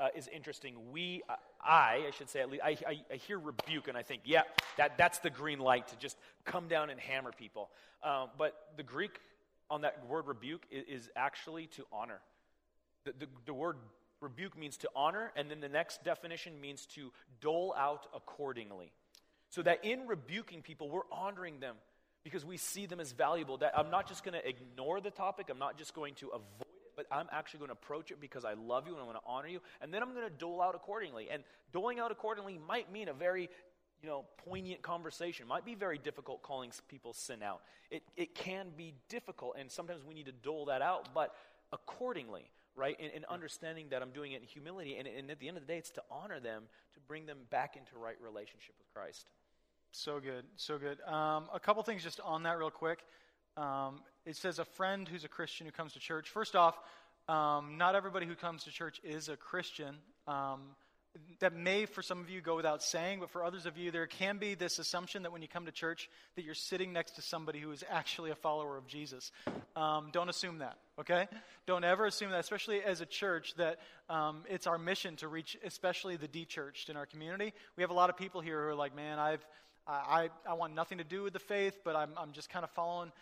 [0.00, 0.74] uh, is interesting.
[0.92, 4.02] We, uh, I, I should say, at least, I, I, I, hear rebuke and I
[4.02, 4.42] think, yeah,
[4.76, 7.70] that, that's the green light to just come down and hammer people.
[8.02, 9.20] Um, but the Greek
[9.70, 12.20] on that word rebuke is, is actually to honor.
[13.08, 13.76] The, the, the word
[14.20, 18.92] rebuke means to honor, and then the next definition means to dole out accordingly.
[19.50, 21.76] So that in rebuking people, we're honoring them
[22.22, 23.58] because we see them as valuable.
[23.58, 26.42] That I'm not just going to ignore the topic, I'm not just going to avoid
[26.60, 29.16] it, but I'm actually going to approach it because I love you and I want
[29.16, 31.28] to honor you, and then I'm going to dole out accordingly.
[31.30, 31.42] And
[31.72, 33.48] doling out accordingly might mean a very
[34.02, 35.46] you know, poignant conversation.
[35.46, 37.62] It might be very difficult calling people sin out.
[37.90, 41.34] It, it can be difficult, and sometimes we need to dole that out, but
[41.72, 42.96] accordingly, right?
[43.00, 45.66] And, and understanding that I'm doing it in humility, and, and at the end of
[45.66, 46.62] the day, it's to honor them,
[46.94, 49.26] to bring them back into right relationship with Christ.
[49.92, 50.98] So good, so good.
[51.06, 53.00] Um, a couple things just on that, real quick.
[53.56, 56.28] Um, it says a friend who's a Christian who comes to church.
[56.28, 56.78] First off,
[57.28, 59.96] um, not everybody who comes to church is a Christian.
[60.26, 60.60] Um,
[61.40, 64.06] that may, for some of you, go without saying, but for others of you, there
[64.06, 67.22] can be this assumption that when you come to church, that you're sitting next to
[67.22, 69.32] somebody who is actually a follower of Jesus.
[69.74, 71.26] Um, don't assume that, okay?
[71.66, 75.56] Don't ever assume that, especially as a church, that um, it's our mission to reach,
[75.64, 77.52] especially the de-churched in our community.
[77.76, 79.46] We have a lot of people here who are like, man, I've,
[79.86, 82.70] I, I want nothing to do with the faith, but I'm, I'm just kind of
[82.70, 83.12] following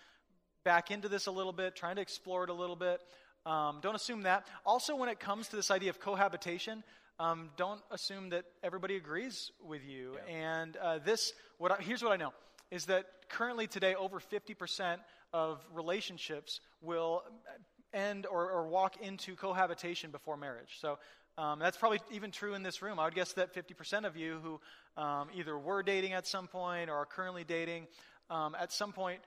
[0.64, 3.00] back into this a little bit, trying to explore it a little bit.
[3.44, 4.46] Um, don't assume that.
[4.64, 6.82] Also, when it comes to this idea of cohabitation,
[7.20, 10.16] um, don't assume that everybody agrees with you.
[10.28, 10.34] Yeah.
[10.34, 12.32] And uh, this, what I, here's what I know
[12.70, 14.98] is that currently today, over 50%
[15.32, 17.22] of relationships will
[17.92, 20.78] end or, or walk into cohabitation before marriage.
[20.80, 20.98] So
[21.38, 22.98] um, that's probably even true in this room.
[22.98, 26.88] I would guess that 50% of you who um, either were dating at some point
[26.88, 27.86] or are currently dating
[28.30, 29.20] um, at some point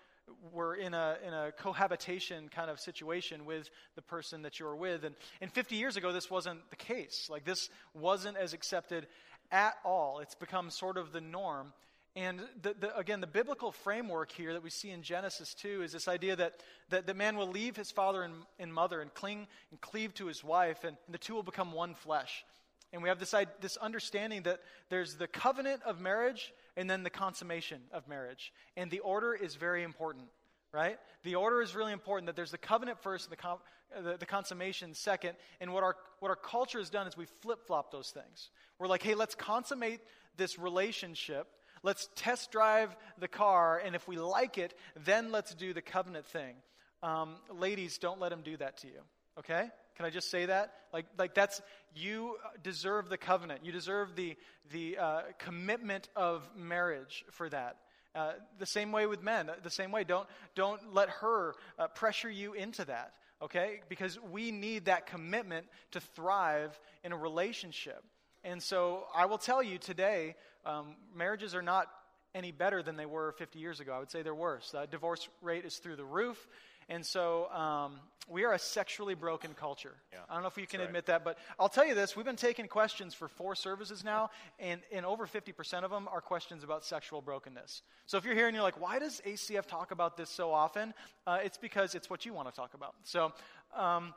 [0.51, 4.75] were in a, in a cohabitation kind of situation with the person that you were
[4.75, 5.03] with.
[5.03, 7.27] And, and 50 years ago, this wasn't the case.
[7.29, 9.07] Like, this wasn't as accepted
[9.51, 10.19] at all.
[10.19, 11.73] It's become sort of the norm.
[12.19, 15.93] And the, the, again, the biblical framework here that we see in Genesis 2 is
[15.93, 16.55] this idea that,
[16.89, 20.25] that the man will leave his father and, and mother and cling and cleave to
[20.25, 22.43] his wife, and, and the two will become one flesh.
[22.91, 27.09] And we have this, this understanding that there's the covenant of marriage and then the
[27.09, 28.51] consummation of marriage.
[28.75, 30.25] And the order is very important,
[30.73, 30.99] right?
[31.23, 33.59] The order is really important that there's the covenant first and the, com-
[34.03, 35.35] the, the consummation second.
[35.61, 38.49] And what our, what our culture has done is we flip flop those things.
[38.77, 40.01] We're like, hey, let's consummate
[40.35, 41.47] this relationship.
[41.83, 43.81] Let's test drive the car.
[43.83, 44.73] And if we like it,
[45.05, 46.55] then let's do the covenant thing.
[47.01, 49.01] Um, ladies, don't let him do that to you,
[49.39, 49.69] okay?
[49.95, 50.73] Can I just say that?
[50.93, 51.61] Like, like that's,
[51.95, 53.65] you deserve the covenant.
[53.65, 54.35] You deserve the,
[54.71, 57.77] the uh, commitment of marriage for that.
[58.15, 60.03] Uh, the same way with men, the same way.
[60.03, 63.81] Don't, don't let her uh, pressure you into that, okay?
[63.87, 68.03] Because we need that commitment to thrive in a relationship.
[68.43, 71.87] And so I will tell you today, um, marriages are not
[72.35, 73.93] any better than they were 50 years ago.
[73.93, 74.71] I would say they're worse.
[74.71, 76.47] The divorce rate is through the roof.
[76.89, 79.93] And so um, we are a sexually broken culture.
[80.11, 82.25] Yeah, I don't know if you can admit that, but I'll tell you this we've
[82.25, 86.63] been taking questions for four services now, and, and over 50% of them are questions
[86.63, 87.83] about sexual brokenness.
[88.07, 90.95] So if you're here and you're like, why does ACF talk about this so often?
[91.27, 92.95] Uh, it's because it's what you want to talk about.
[93.03, 93.33] So
[93.75, 94.15] um,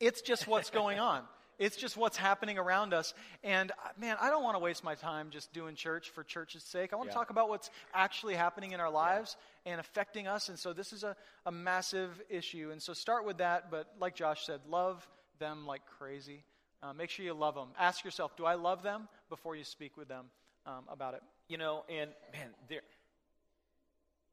[0.00, 1.22] it's just what's going on.
[1.58, 3.14] It's just what's happening around us.
[3.42, 6.62] And uh, man, I don't want to waste my time just doing church for church's
[6.62, 6.92] sake.
[6.92, 9.72] I want to talk about what's actually happening in our lives yeah.
[9.72, 10.48] and affecting us.
[10.48, 11.16] And so this is a,
[11.46, 12.70] a massive issue.
[12.70, 13.70] And so start with that.
[13.70, 15.06] But like Josh said, love
[15.38, 16.44] them like crazy.
[16.82, 17.68] Uh, make sure you love them.
[17.78, 20.26] Ask yourself, do I love them before you speak with them
[20.64, 21.22] um, about it?
[21.48, 22.82] You know, and man, there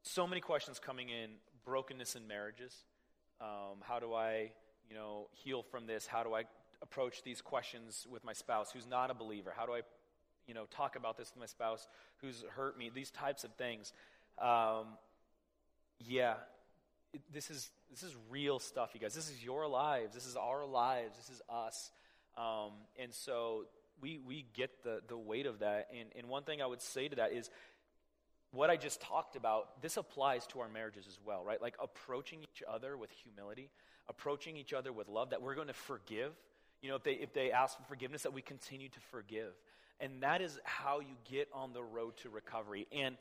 [0.05, 1.31] so many questions coming in
[1.65, 2.73] brokenness in marriages.
[3.41, 4.51] Um, how do I,
[4.87, 6.05] you know, heal from this?
[6.05, 6.43] How do I
[6.85, 9.53] approach these questions with my spouse who's not a believer?
[9.55, 9.81] How do I,
[10.47, 11.87] you know, talk about this with my spouse
[12.21, 12.89] who's hurt me?
[12.93, 13.91] These types of things.
[14.39, 14.85] Um,
[15.99, 16.35] yeah,
[17.13, 19.13] it, this is this is real stuff, you guys.
[19.13, 20.13] This is your lives.
[20.13, 21.17] This is our lives.
[21.17, 21.91] This is us.
[22.37, 22.71] Um,
[23.01, 23.65] and so
[24.01, 25.89] we we get the the weight of that.
[25.97, 27.49] And and one thing I would say to that is
[28.55, 31.61] what I just talked about, this applies to our marriages as well, right?
[31.61, 33.69] Like approaching each other with humility,
[34.07, 36.31] approaching each other with love, that we're going to forgive,
[36.85, 39.51] you know, if they, if they ask for forgiveness, that we continue to forgive.
[39.99, 42.85] And that is how you get on the road to recovery.
[42.91, 43.17] And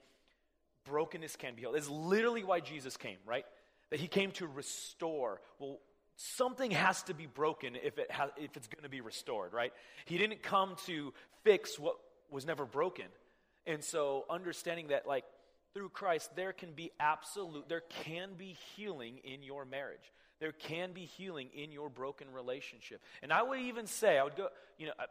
[0.85, 1.75] brokenness can be healed.
[1.75, 3.47] It's literally why Jesus came, right?
[3.89, 5.41] That he came to restore.
[5.59, 5.79] Well,
[6.17, 9.73] something has to be broken if, it if it's going to be restored, right?
[10.05, 11.97] He didn't come to fix what
[12.31, 13.07] was never broken.
[13.67, 15.25] And so understanding that, like,
[15.73, 20.13] through Christ, there can be absolute, there can be healing in your marriage.
[20.41, 23.01] There can be healing in your broken relationship.
[23.23, 25.05] And I would even say, I would go, you know, uh,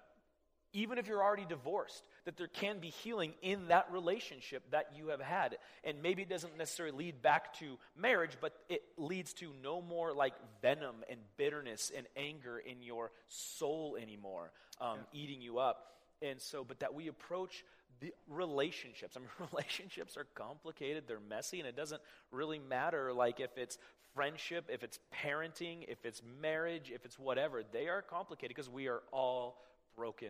[0.73, 5.09] even if you're already divorced, that there can be healing in that relationship that you
[5.09, 5.57] have had.
[5.83, 10.13] And maybe it doesn't necessarily lead back to marriage, but it leads to no more
[10.13, 15.21] like venom and bitterness and anger in your soul anymore, um, yeah.
[15.21, 15.91] eating you up.
[16.23, 17.63] And so, but that we approach
[17.99, 19.15] the relationships.
[19.15, 22.01] I mean, relationships are complicated, they're messy, and it doesn't
[22.31, 23.77] really matter like if it's
[24.13, 27.63] friendship, if it's parenting, if it's marriage, if it's whatever.
[27.71, 29.63] They are complicated because we are all
[29.95, 30.29] broken.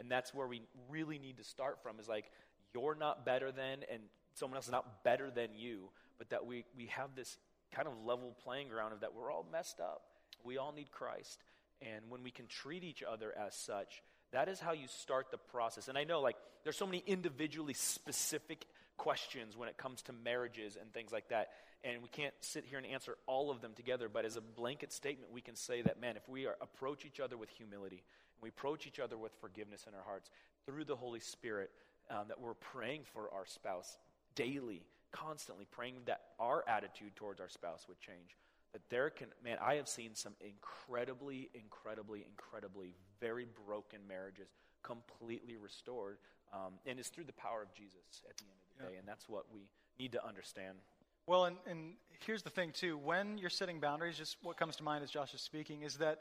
[0.00, 2.30] And that's where we really need to start from is like,
[2.74, 4.02] you're not better than and
[4.34, 7.38] someone else is not better than you, but that we, we have this
[7.72, 10.02] kind of level playing ground of that we're all messed up.
[10.44, 11.42] We all need Christ.
[11.82, 15.38] And when we can treat each other as such, that is how you start the
[15.38, 15.88] process.
[15.88, 20.76] And I know, like, there's so many individually specific questions when it comes to marriages
[20.80, 21.48] and things like that.
[21.84, 24.08] And we can't sit here and answer all of them together.
[24.08, 27.20] But as a blanket statement, we can say that, man, if we are, approach each
[27.20, 28.02] other with humility,
[28.36, 30.30] and we approach each other with forgiveness in our hearts
[30.66, 31.70] through the Holy Spirit,
[32.10, 33.96] um, that we're praying for our spouse
[34.34, 38.36] daily, constantly praying that our attitude towards our spouse would change
[38.72, 44.48] that there can, man, I have seen some incredibly, incredibly, incredibly very broken marriages
[44.82, 46.18] completely restored.
[46.52, 48.90] Um, and it's through the power of Jesus at the end of the yeah.
[48.90, 48.96] day.
[48.98, 50.78] And that's what we need to understand.
[51.26, 51.92] Well, and, and
[52.26, 52.96] here's the thing, too.
[52.96, 56.20] When you're setting boundaries, just what comes to mind as Josh is speaking is that,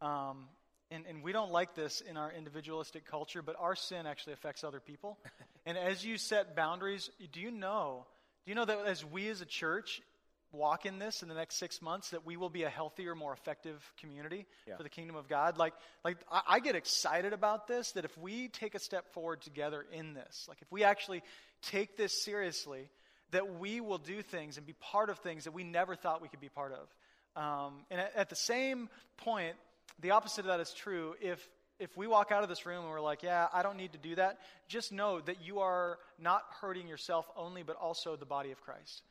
[0.00, 0.46] um,
[0.90, 4.64] and, and we don't like this in our individualistic culture, but our sin actually affects
[4.64, 5.18] other people.
[5.66, 8.06] and as you set boundaries, do you know?
[8.44, 10.00] Do you know that as we as a church,
[10.56, 13.32] walk in this in the next six months that we will be a healthier more
[13.32, 14.76] effective community yeah.
[14.76, 18.16] for the kingdom of god like like I, I, get excited about this that if
[18.18, 21.22] we take a step forward together in this like if we actually
[21.62, 22.90] take this seriously
[23.32, 26.28] that we will do things and be part of things that we never thought we
[26.28, 28.88] could be part of um, and at, at the same
[29.18, 29.56] point
[30.00, 31.46] the opposite of that is true if
[31.78, 33.98] if we walk out of this room and we're like, yeah, I don't need to
[33.98, 34.38] do that,
[34.68, 39.02] just know that you are not hurting yourself only, but also the body of Christ.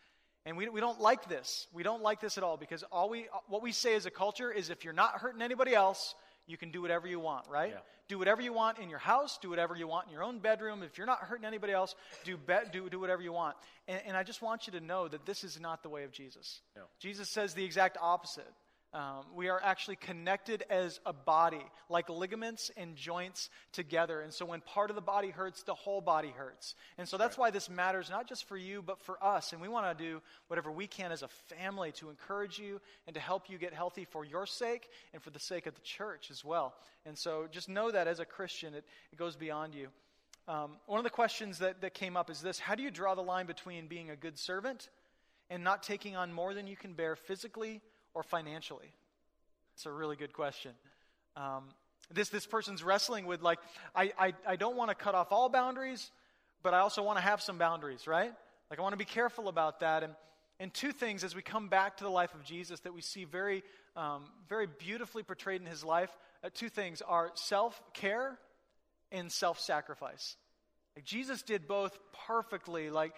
[0.45, 1.67] And we, we don't like this.
[1.73, 4.51] We don't like this at all because all we, what we say as a culture
[4.51, 6.13] is if you're not hurting anybody else,
[6.47, 7.71] you can do whatever you want, right?
[7.71, 7.79] Yeah.
[8.07, 10.83] Do whatever you want in your house, do whatever you want in your own bedroom.
[10.83, 13.55] If you're not hurting anybody else, do, be, do, do whatever you want.
[13.87, 16.11] And, and I just want you to know that this is not the way of
[16.11, 16.61] Jesus.
[16.75, 16.83] No.
[16.99, 18.51] Jesus says the exact opposite.
[18.95, 24.21] Um, we are actually connected as a body, like ligaments and joints together.
[24.21, 26.75] And so when part of the body hurts, the whole body hurts.
[26.97, 27.47] And so that's right.
[27.47, 29.51] why this matters not just for you, but for us.
[29.51, 33.13] And we want to do whatever we can as a family to encourage you and
[33.15, 36.31] to help you get healthy for your sake and for the sake of the church
[36.31, 36.73] as well.
[37.05, 39.89] And so just know that as a Christian, it, it goes beyond you.
[40.47, 43.13] Um, one of the questions that, that came up is this How do you draw
[43.13, 44.87] the line between being a good servant
[45.49, 47.81] and not taking on more than you can bear physically?
[48.15, 48.91] Or financially?
[49.75, 50.71] It's a really good question.
[51.35, 51.65] Um,
[52.11, 53.59] this, this person's wrestling with, like,
[53.93, 56.09] I, I, I don't want to cut off all boundaries,
[56.63, 58.31] but I also want to have some boundaries, right?
[58.69, 60.01] Like, I want to be careful about that.
[60.03, 60.13] And,
[60.59, 63.25] and two things as we come back to the life of Jesus that we see
[63.25, 63.63] very,
[63.95, 66.09] um, very beautifully portrayed in his life
[66.43, 68.37] uh, two things are self care
[69.11, 70.37] and self sacrifice.
[70.95, 71.97] Like, Jesus did both
[72.27, 72.89] perfectly.
[72.89, 73.13] Like,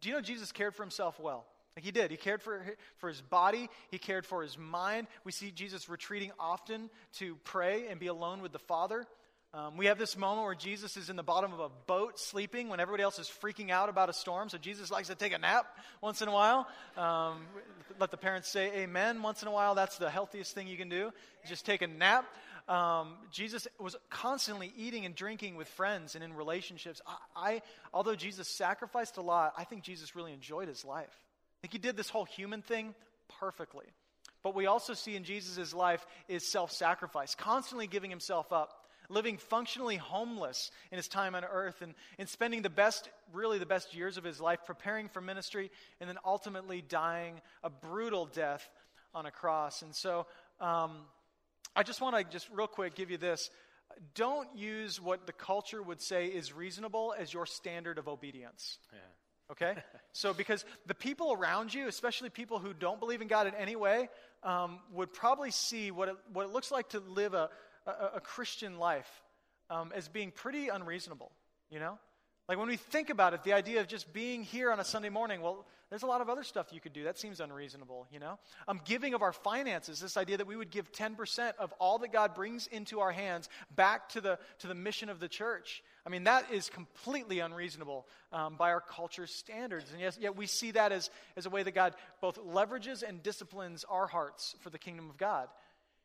[0.00, 1.44] do you know Jesus cared for himself well?
[1.78, 2.10] Like he did.
[2.10, 2.60] He cared for,
[2.96, 5.06] for his body, he cared for his mind.
[5.22, 9.06] We see Jesus retreating often to pray and be alone with the Father.
[9.54, 12.68] Um, we have this moment where Jesus is in the bottom of a boat sleeping
[12.68, 14.48] when everybody else is freaking out about a storm.
[14.48, 15.66] So Jesus likes to take a nap
[16.02, 16.66] once in a while.
[16.96, 17.42] Um,
[18.00, 19.76] let the parents say amen once in a while.
[19.76, 21.12] That's the healthiest thing you can do.
[21.46, 22.26] Just take a nap.
[22.68, 27.00] Um, Jesus was constantly eating and drinking with friends and in relationships.
[27.06, 27.62] I, I,
[27.94, 31.27] although Jesus sacrificed a lot, I think Jesus really enjoyed his life.
[31.60, 32.94] Think he did this whole human thing
[33.40, 33.86] perfectly.
[34.42, 39.36] But we also see in Jesus' life is self sacrifice, constantly giving himself up, living
[39.36, 43.94] functionally homeless in his time on earth, and, and spending the best, really the best
[43.94, 48.68] years of his life preparing for ministry, and then ultimately dying a brutal death
[49.14, 49.82] on a cross.
[49.82, 50.26] And so
[50.60, 50.92] um,
[51.74, 53.50] I just want to just real quick give you this.
[54.14, 58.78] Don't use what the culture would say is reasonable as your standard of obedience.
[58.92, 58.98] Yeah.
[59.50, 59.74] Okay?
[60.12, 63.76] so, because the people around you, especially people who don't believe in God in any
[63.76, 64.08] way,
[64.42, 67.50] um, would probably see what it, what it looks like to live a,
[67.86, 69.10] a, a Christian life
[69.70, 71.32] um, as being pretty unreasonable,
[71.70, 71.98] you know?
[72.48, 75.10] Like when we think about it, the idea of just being here on a Sunday
[75.10, 77.04] morning, well, there's a lot of other stuff you could do.
[77.04, 78.38] That seems unreasonable, you know?
[78.66, 82.12] Um, giving of our finances, this idea that we would give 10% of all that
[82.12, 85.82] God brings into our hands back to the, to the mission of the church.
[86.06, 89.90] I mean, that is completely unreasonable um, by our culture's standards.
[89.92, 93.22] And yes, yet we see that as, as a way that God both leverages and
[93.22, 95.48] disciplines our hearts for the kingdom of God.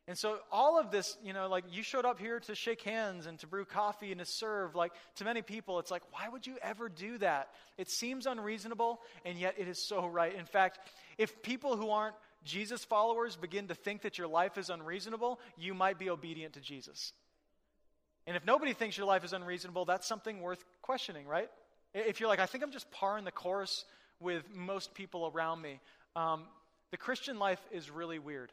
[0.06, 3.24] And so, all of this, you know, like you showed up here to shake hands
[3.24, 4.74] and to brew coffee and to serve.
[4.74, 7.48] Like to many people, it's like, why would you ever do that?
[7.78, 10.34] It seems unreasonable, and yet it is so right.
[10.34, 10.78] In fact,
[11.16, 15.72] if people who aren't Jesus followers begin to think that your life is unreasonable, you
[15.72, 17.14] might be obedient to Jesus.
[18.26, 21.48] And if nobody thinks your life is unreasonable, that's something worth questioning, right?
[21.94, 23.84] If you're like, I think I'm just par in the course
[24.20, 25.80] with most people around me,
[26.16, 26.42] um,
[26.90, 28.52] the Christian life is really weird.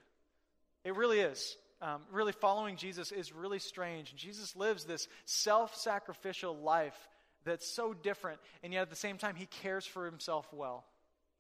[0.84, 1.57] It really is.
[1.82, 4.15] Um, really, following Jesus is really strange.
[4.15, 7.09] Jesus lives this self sacrificial life
[7.43, 10.86] that's so different, and yet at the same time, he cares for himself well.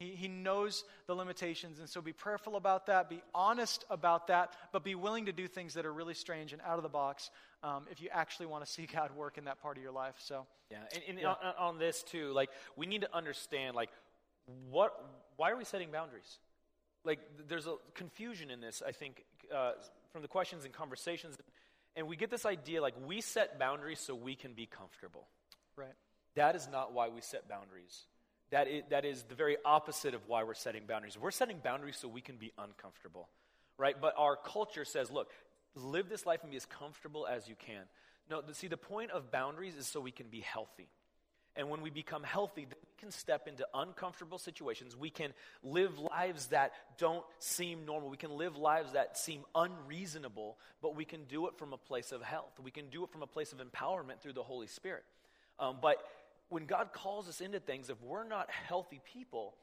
[0.01, 4.53] He, he knows the limitations, and so be prayerful about that, be honest about that,
[4.71, 7.29] but be willing to do things that are really strange and out of the box
[7.61, 10.15] um, if you actually want to see God work in that part of your life.
[10.17, 10.77] So, Yeah,
[11.07, 13.91] and, and On, on this too, like we need to understand, like
[14.71, 14.91] what,
[15.37, 16.39] why are we setting boundaries?
[17.05, 19.23] Like there's a confusion in this, I think,
[19.53, 19.71] uh,
[20.11, 21.37] from the questions and conversations,
[21.95, 25.27] and we get this idea like we set boundaries so we can be comfortable.
[25.75, 25.93] right.
[26.35, 28.05] That is not why we set boundaries.
[28.51, 31.17] That is, that is the very opposite of why we're setting boundaries.
[31.17, 33.29] We're setting boundaries so we can be uncomfortable,
[33.77, 33.95] right?
[33.99, 35.31] But our culture says, look,
[35.75, 37.83] live this life and be as comfortable as you can.
[38.29, 40.89] No, see, the point of boundaries is so we can be healthy.
[41.55, 44.95] And when we become healthy, then we can step into uncomfortable situations.
[44.95, 45.33] We can
[45.63, 48.09] live lives that don't seem normal.
[48.09, 52.13] We can live lives that seem unreasonable, but we can do it from a place
[52.13, 52.59] of health.
[52.63, 55.03] We can do it from a place of empowerment through the Holy Spirit.
[55.59, 55.97] Um, but
[56.47, 59.55] when God calls us into things, if we're not healthy people,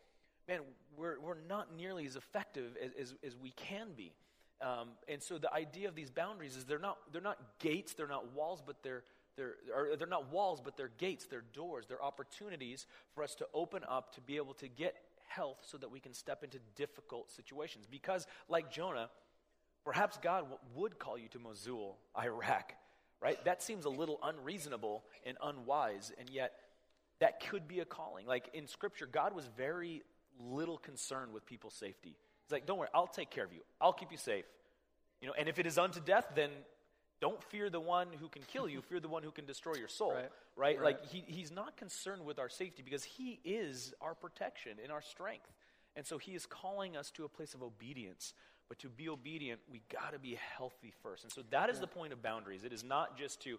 [0.46, 0.60] man,
[0.96, 4.12] we're, we're not nearly as effective as, as, as we can be.
[4.60, 8.08] Um, and so the idea of these boundaries is they're not, they're not gates, they're
[8.08, 9.04] not walls, but they're,
[9.38, 13.46] they're, or they're not walls, but they're gates, they're doors, they're opportunities for us to
[13.54, 14.96] open up to be able to get
[15.28, 17.86] health so that we can step into difficult situations.
[17.90, 19.08] Because, like Jonah,
[19.84, 22.74] perhaps God w- would call you to Mosul, Iraq,
[23.22, 23.42] right?
[23.44, 26.52] That seems a little unreasonable and unwise, and yet
[27.20, 28.26] that could be a calling.
[28.26, 30.02] Like in Scripture, God was very
[30.40, 32.16] little concerned with people's safety.
[32.44, 33.60] He's like, don't worry, I'll take care of you.
[33.80, 34.46] I'll keep you safe.
[35.20, 36.50] You know, and if it is unto death, then
[37.20, 39.88] don't fear the one who can kill you, fear the one who can destroy your
[39.88, 40.14] soul.
[40.14, 40.30] Right.
[40.56, 40.82] Right?
[40.82, 45.02] Like he, he's not concerned with our safety because he is our protection and our
[45.02, 45.50] strength.
[45.96, 48.34] And so he is calling us to a place of obedience.
[48.68, 51.24] But to be obedient, we got to be healthy first.
[51.24, 52.64] And so that is the point of boundaries.
[52.64, 53.58] It is not just to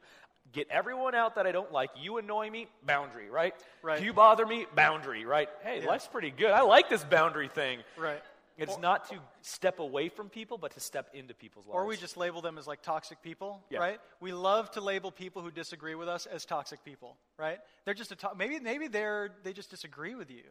[0.52, 1.90] get everyone out that I don't like.
[2.00, 3.56] You annoy me, boundary, right?
[3.82, 4.02] Right.
[4.02, 5.50] You bother me, boundary, right?
[5.64, 6.52] Hey, life's pretty good.
[6.52, 7.80] I like this boundary thing.
[7.98, 8.22] Right.
[8.62, 11.76] It's not to step away from people, but to step into people's lives.
[11.76, 13.80] Or we just label them as like toxic people, Yeah.
[13.80, 14.00] right?
[14.20, 17.60] We love to label people who disagree with us as toxic people, right?
[17.86, 20.44] They're just a to- maybe maybe they're they just disagree with you,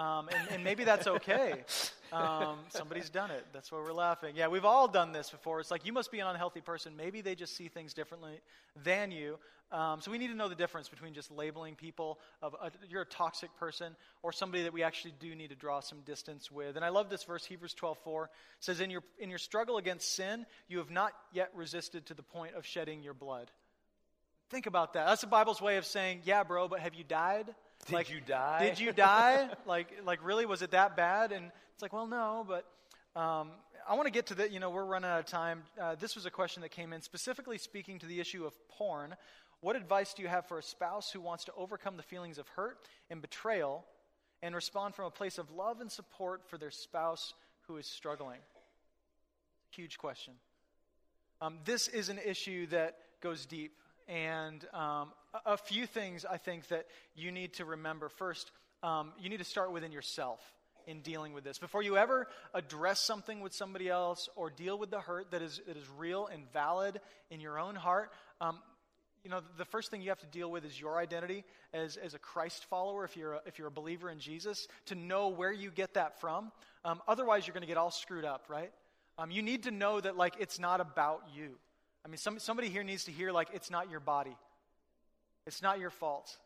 [0.00, 1.64] um, and, and maybe that's okay.
[2.12, 3.44] Um, somebody's done it.
[3.52, 4.34] That's why we're laughing.
[4.34, 5.60] Yeah, we've all done this before.
[5.60, 6.96] It's like you must be an unhealthy person.
[6.96, 8.40] Maybe they just see things differently
[8.82, 9.38] than you.
[9.70, 13.02] Um, so we need to know the difference between just labeling people of a, you're
[13.02, 16.76] a toxic person or somebody that we actually do need to draw some distance with.
[16.76, 18.28] And I love this verse, Hebrews 12:4
[18.60, 22.22] says, "In your in your struggle against sin, you have not yet resisted to the
[22.22, 23.50] point of shedding your blood."
[24.50, 25.06] Think about that.
[25.06, 27.54] That's the Bible's way of saying, "Yeah, bro, but have you died?"
[27.86, 28.58] Did you die?
[28.60, 29.48] Did you die?
[29.66, 31.32] like, like really, was it that bad?
[31.32, 32.66] And it's like, well, no, but
[33.18, 33.50] um,
[33.88, 34.50] I want to get to the.
[34.50, 35.62] You know, we're running out of time.
[35.80, 39.14] Uh, this was a question that came in specifically speaking to the issue of porn.
[39.60, 42.46] What advice do you have for a spouse who wants to overcome the feelings of
[42.48, 42.78] hurt
[43.10, 43.84] and betrayal
[44.40, 47.34] and respond from a place of love and support for their spouse
[47.66, 48.38] who is struggling?
[49.70, 50.34] Huge question.
[51.40, 53.72] Um, this is an issue that goes deep.
[54.06, 58.08] And um, a, a few things I think that you need to remember.
[58.08, 58.50] First,
[58.82, 60.40] um, you need to start within yourself
[60.86, 61.58] in dealing with this.
[61.58, 65.60] Before you ever address something with somebody else or deal with the hurt that is,
[65.66, 67.00] that is real and valid
[67.30, 68.58] in your own heart, um,
[69.24, 72.14] you know, the first thing you have to deal with is your identity as, as
[72.14, 75.52] a Christ follower, if you're a, if you're a believer in Jesus, to know where
[75.52, 76.52] you get that from.
[76.84, 78.72] Um, otherwise, you're going to get all screwed up, right?
[79.18, 81.50] Um, you need to know that, like, it's not about you.
[82.04, 84.36] I mean, some, somebody here needs to hear, like, it's not your body.
[85.46, 86.36] It's not your fault.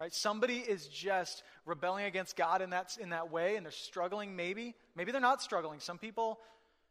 [0.00, 0.14] Right?
[0.14, 4.74] Somebody is just rebelling against God in that, in that way, and they're struggling, maybe.
[4.94, 5.80] Maybe they're not struggling.
[5.80, 6.38] Some people,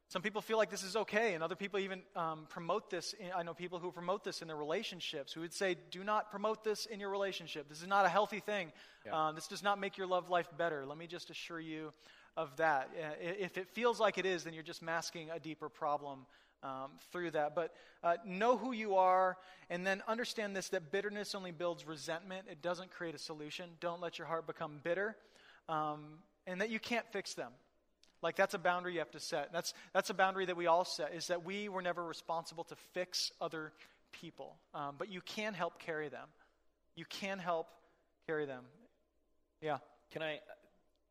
[0.09, 3.13] some people feel like this is okay, and other people even um, promote this.
[3.13, 6.31] In, I know people who promote this in their relationships who would say, do not
[6.31, 7.67] promote this in your relationship.
[7.67, 8.71] This is not a healthy thing.
[9.13, 10.85] Um, this does not make your love life better.
[10.85, 11.91] Let me just assure you
[12.37, 12.89] of that.
[12.97, 16.25] Uh, If it feels like it is, then you're just masking a deeper problem
[16.63, 17.53] um, through that.
[17.53, 19.37] But uh, know who you are,
[19.69, 23.71] and then understand this that bitterness only builds resentment, it doesn't create a solution.
[23.79, 25.15] Don't let your heart become bitter,
[25.67, 27.51] um, and that you can't fix them.
[28.21, 29.51] Like that's a boundary you have to set.
[29.53, 31.13] That's that's a boundary that we all set.
[31.13, 33.71] Is that we were never responsible to fix other
[34.11, 36.27] people, um, but you can help carry them.
[36.95, 37.67] You can help
[38.27, 38.63] carry them.
[39.61, 39.77] Yeah,
[40.11, 40.39] Can I?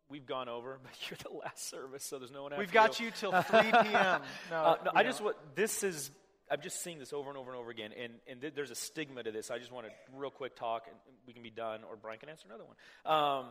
[0.08, 2.52] We've gone over, but you're the last service, so there's no one.
[2.58, 4.20] we've got you till 3 p.m.
[4.50, 6.10] No, Uh, no, I just what this is.
[6.48, 8.76] I'm just seeing this over and over and over again, and and th- there's a
[8.76, 9.50] stigma to this.
[9.50, 10.96] I just want to real quick talk, and
[11.26, 12.76] we can be done, or Brian can answer another one.
[13.04, 13.46] Um,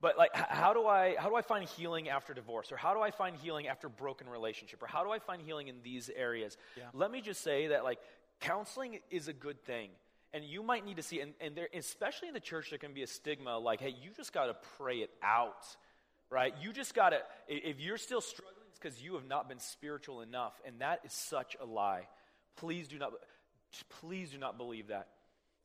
[0.00, 3.00] but like, how do I how do I find healing after divorce, or how do
[3.00, 6.56] I find healing after broken relationship, or how do I find healing in these areas?
[6.92, 7.98] Let me just say that like
[8.40, 9.90] counseling is a good thing.
[10.32, 12.92] And you might need to see, and, and there, especially in the church, there can
[12.92, 15.64] be a stigma like, hey, you just got to pray it out,
[16.28, 16.52] right?
[16.60, 20.22] You just got to, if you're still struggling, it's because you have not been spiritual
[20.22, 20.60] enough.
[20.66, 22.08] And that is such a lie.
[22.56, 23.12] Please do not,
[24.00, 25.06] please do not believe that.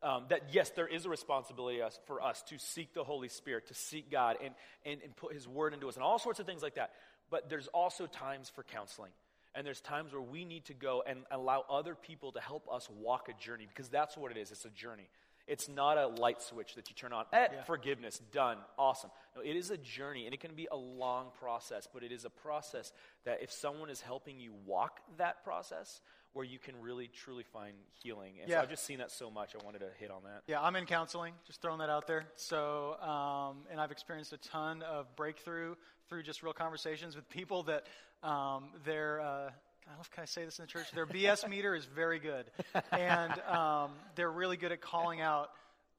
[0.01, 3.67] Um, that yes, there is a responsibility us, for us to seek the Holy Spirit,
[3.67, 4.53] to seek God, and,
[4.85, 6.91] and, and put His Word into us, and all sorts of things like that.
[7.29, 9.11] But there's also times for counseling.
[9.55, 12.87] And there's times where we need to go and allow other people to help us
[12.89, 14.51] walk a journey because that's what it is.
[14.51, 15.09] It's a journey.
[15.49, 17.25] It's not a light switch that you turn on.
[17.33, 17.63] Eh, yeah.
[17.63, 19.09] forgiveness, done, awesome.
[19.35, 22.23] No, it is a journey, and it can be a long process, but it is
[22.23, 22.93] a process
[23.25, 26.01] that if someone is helping you walk that process,
[26.33, 27.73] where you can really truly find
[28.03, 28.33] healing.
[28.41, 28.57] And yeah.
[28.57, 29.55] so I've just seen that so much.
[29.59, 30.43] I wanted to hit on that.
[30.47, 31.33] Yeah, I'm in counseling.
[31.47, 32.25] Just throwing that out there.
[32.35, 35.75] So, um, and I've experienced a ton of breakthrough
[36.07, 37.87] through just real conversations with people that
[38.23, 39.49] um, their, uh, I
[39.87, 42.19] don't know if can I say this in the church, their BS meter is very
[42.19, 42.45] good.
[42.91, 45.49] And um, they're really good at calling out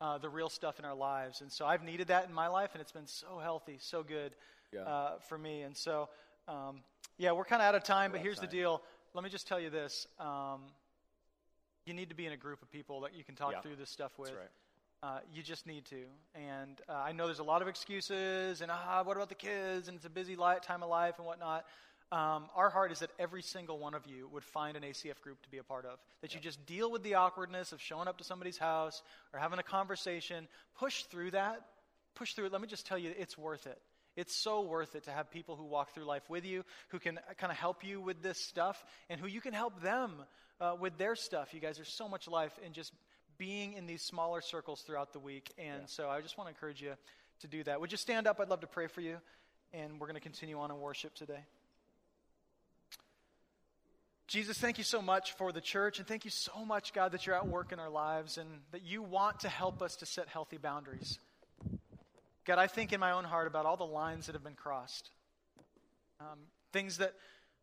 [0.01, 1.41] uh, the real stuff in our lives.
[1.41, 4.33] And so I've needed that in my life, and it's been so healthy, so good
[4.73, 4.81] yeah.
[4.81, 5.63] uh, for me.
[5.63, 6.09] And so,
[6.49, 6.81] um,
[7.19, 8.49] yeah, we're kind of out of time, but here's time.
[8.49, 8.83] the deal.
[9.15, 10.07] Let me just tell you this.
[10.19, 10.61] Um,
[11.85, 13.61] you need to be in a group of people that you can talk yeah.
[13.61, 14.31] through this stuff with.
[14.31, 14.49] Right.
[15.03, 16.05] Uh, you just need to.
[16.35, 19.89] And uh, I know there's a lot of excuses, and ah, what about the kids?
[19.89, 21.65] And it's a busy li- time of life and whatnot.
[22.13, 25.43] Um, our heart is that every single one of you would find an ACF group
[25.43, 25.99] to be a part of.
[26.23, 29.03] That you just deal with the awkwardness of showing up to somebody's house
[29.33, 30.47] or having a conversation.
[30.79, 31.65] Push through that.
[32.15, 32.53] Push through it.
[32.53, 33.81] Let me just tell you, it's worth it.
[34.17, 37.19] It's so worth it to have people who walk through life with you, who can
[37.39, 40.13] kind of help you with this stuff, and who you can help them
[40.61, 41.55] uh, with their stuff.
[41.55, 42.93] You guys, there's so much life in just
[43.39, 45.51] being in these smaller circles throughout the week.
[45.59, 45.87] And yeah.
[45.87, 46.93] so I just want to encourage you
[47.41, 47.81] to do that.
[47.81, 48.39] Would you stand up?
[48.41, 49.17] I'd love to pray for you.
[49.73, 51.45] And we're going to continue on in worship today.
[54.27, 57.27] Jesus, thank you so much for the church, and thank you so much, God, that
[57.27, 60.29] you're at work in our lives and that you want to help us to set
[60.29, 61.19] healthy boundaries.
[62.51, 65.09] God, I think in my own heart about all the lines that have been crossed,
[66.19, 66.41] um,
[66.73, 67.13] things that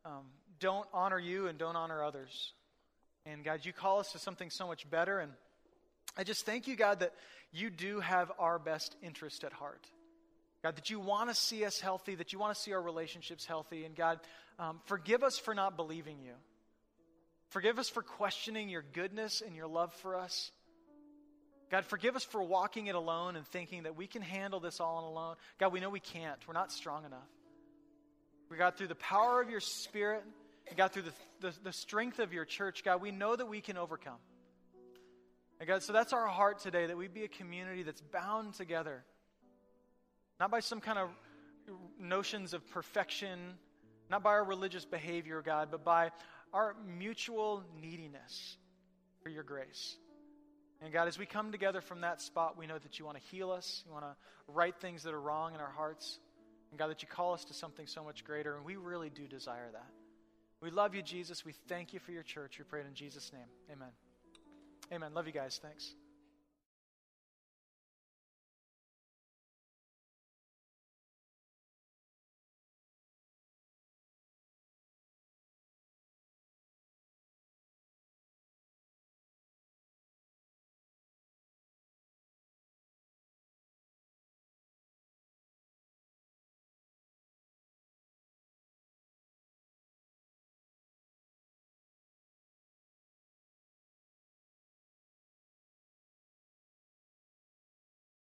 [0.06, 0.24] um,
[0.62, 2.54] don't honor you and don't honor others.
[3.26, 5.34] And God, you call us to something so much better, and
[6.16, 7.12] I just thank you, God, that
[7.52, 9.86] you do have our best interest at heart.
[10.64, 13.46] God, that you want to see us healthy, that you want to see our relationships
[13.46, 13.84] healthy.
[13.84, 14.22] And God,
[14.58, 16.32] um, forgive us for not believing you.
[17.50, 20.50] Forgive us for questioning your goodness and your love for us.
[21.70, 24.98] God, forgive us for walking it alone and thinking that we can handle this all
[24.98, 25.36] on alone.
[25.60, 26.38] God, we know we can't.
[26.48, 27.28] We're not strong enough.
[28.50, 30.24] We got through the power of your Spirit,
[30.70, 33.60] and God, through the, the, the strength of your church, God, we know that we
[33.60, 34.20] can overcome.
[35.60, 39.04] And God, so that's our heart today that we be a community that's bound together,
[40.40, 41.10] not by some kind of
[42.00, 43.40] notions of perfection,
[44.10, 46.12] not by our religious behavior, God, but by
[46.54, 48.56] our mutual neediness
[49.22, 49.98] for your grace.
[50.82, 53.24] And God, as we come together from that spot, we know that you want to
[53.32, 54.16] heal us, you want to
[54.48, 56.20] right things that are wrong in our hearts.
[56.72, 59.28] And God, that you call us to something so much greater, and we really do
[59.28, 59.88] desire that.
[60.62, 61.46] We love you, Jesus.
[61.46, 62.58] We thank you for your church.
[62.58, 63.48] We pray it in Jesus' name.
[63.72, 63.90] Amen.
[64.92, 65.14] Amen.
[65.14, 65.60] Love you guys.
[65.62, 65.94] Thanks.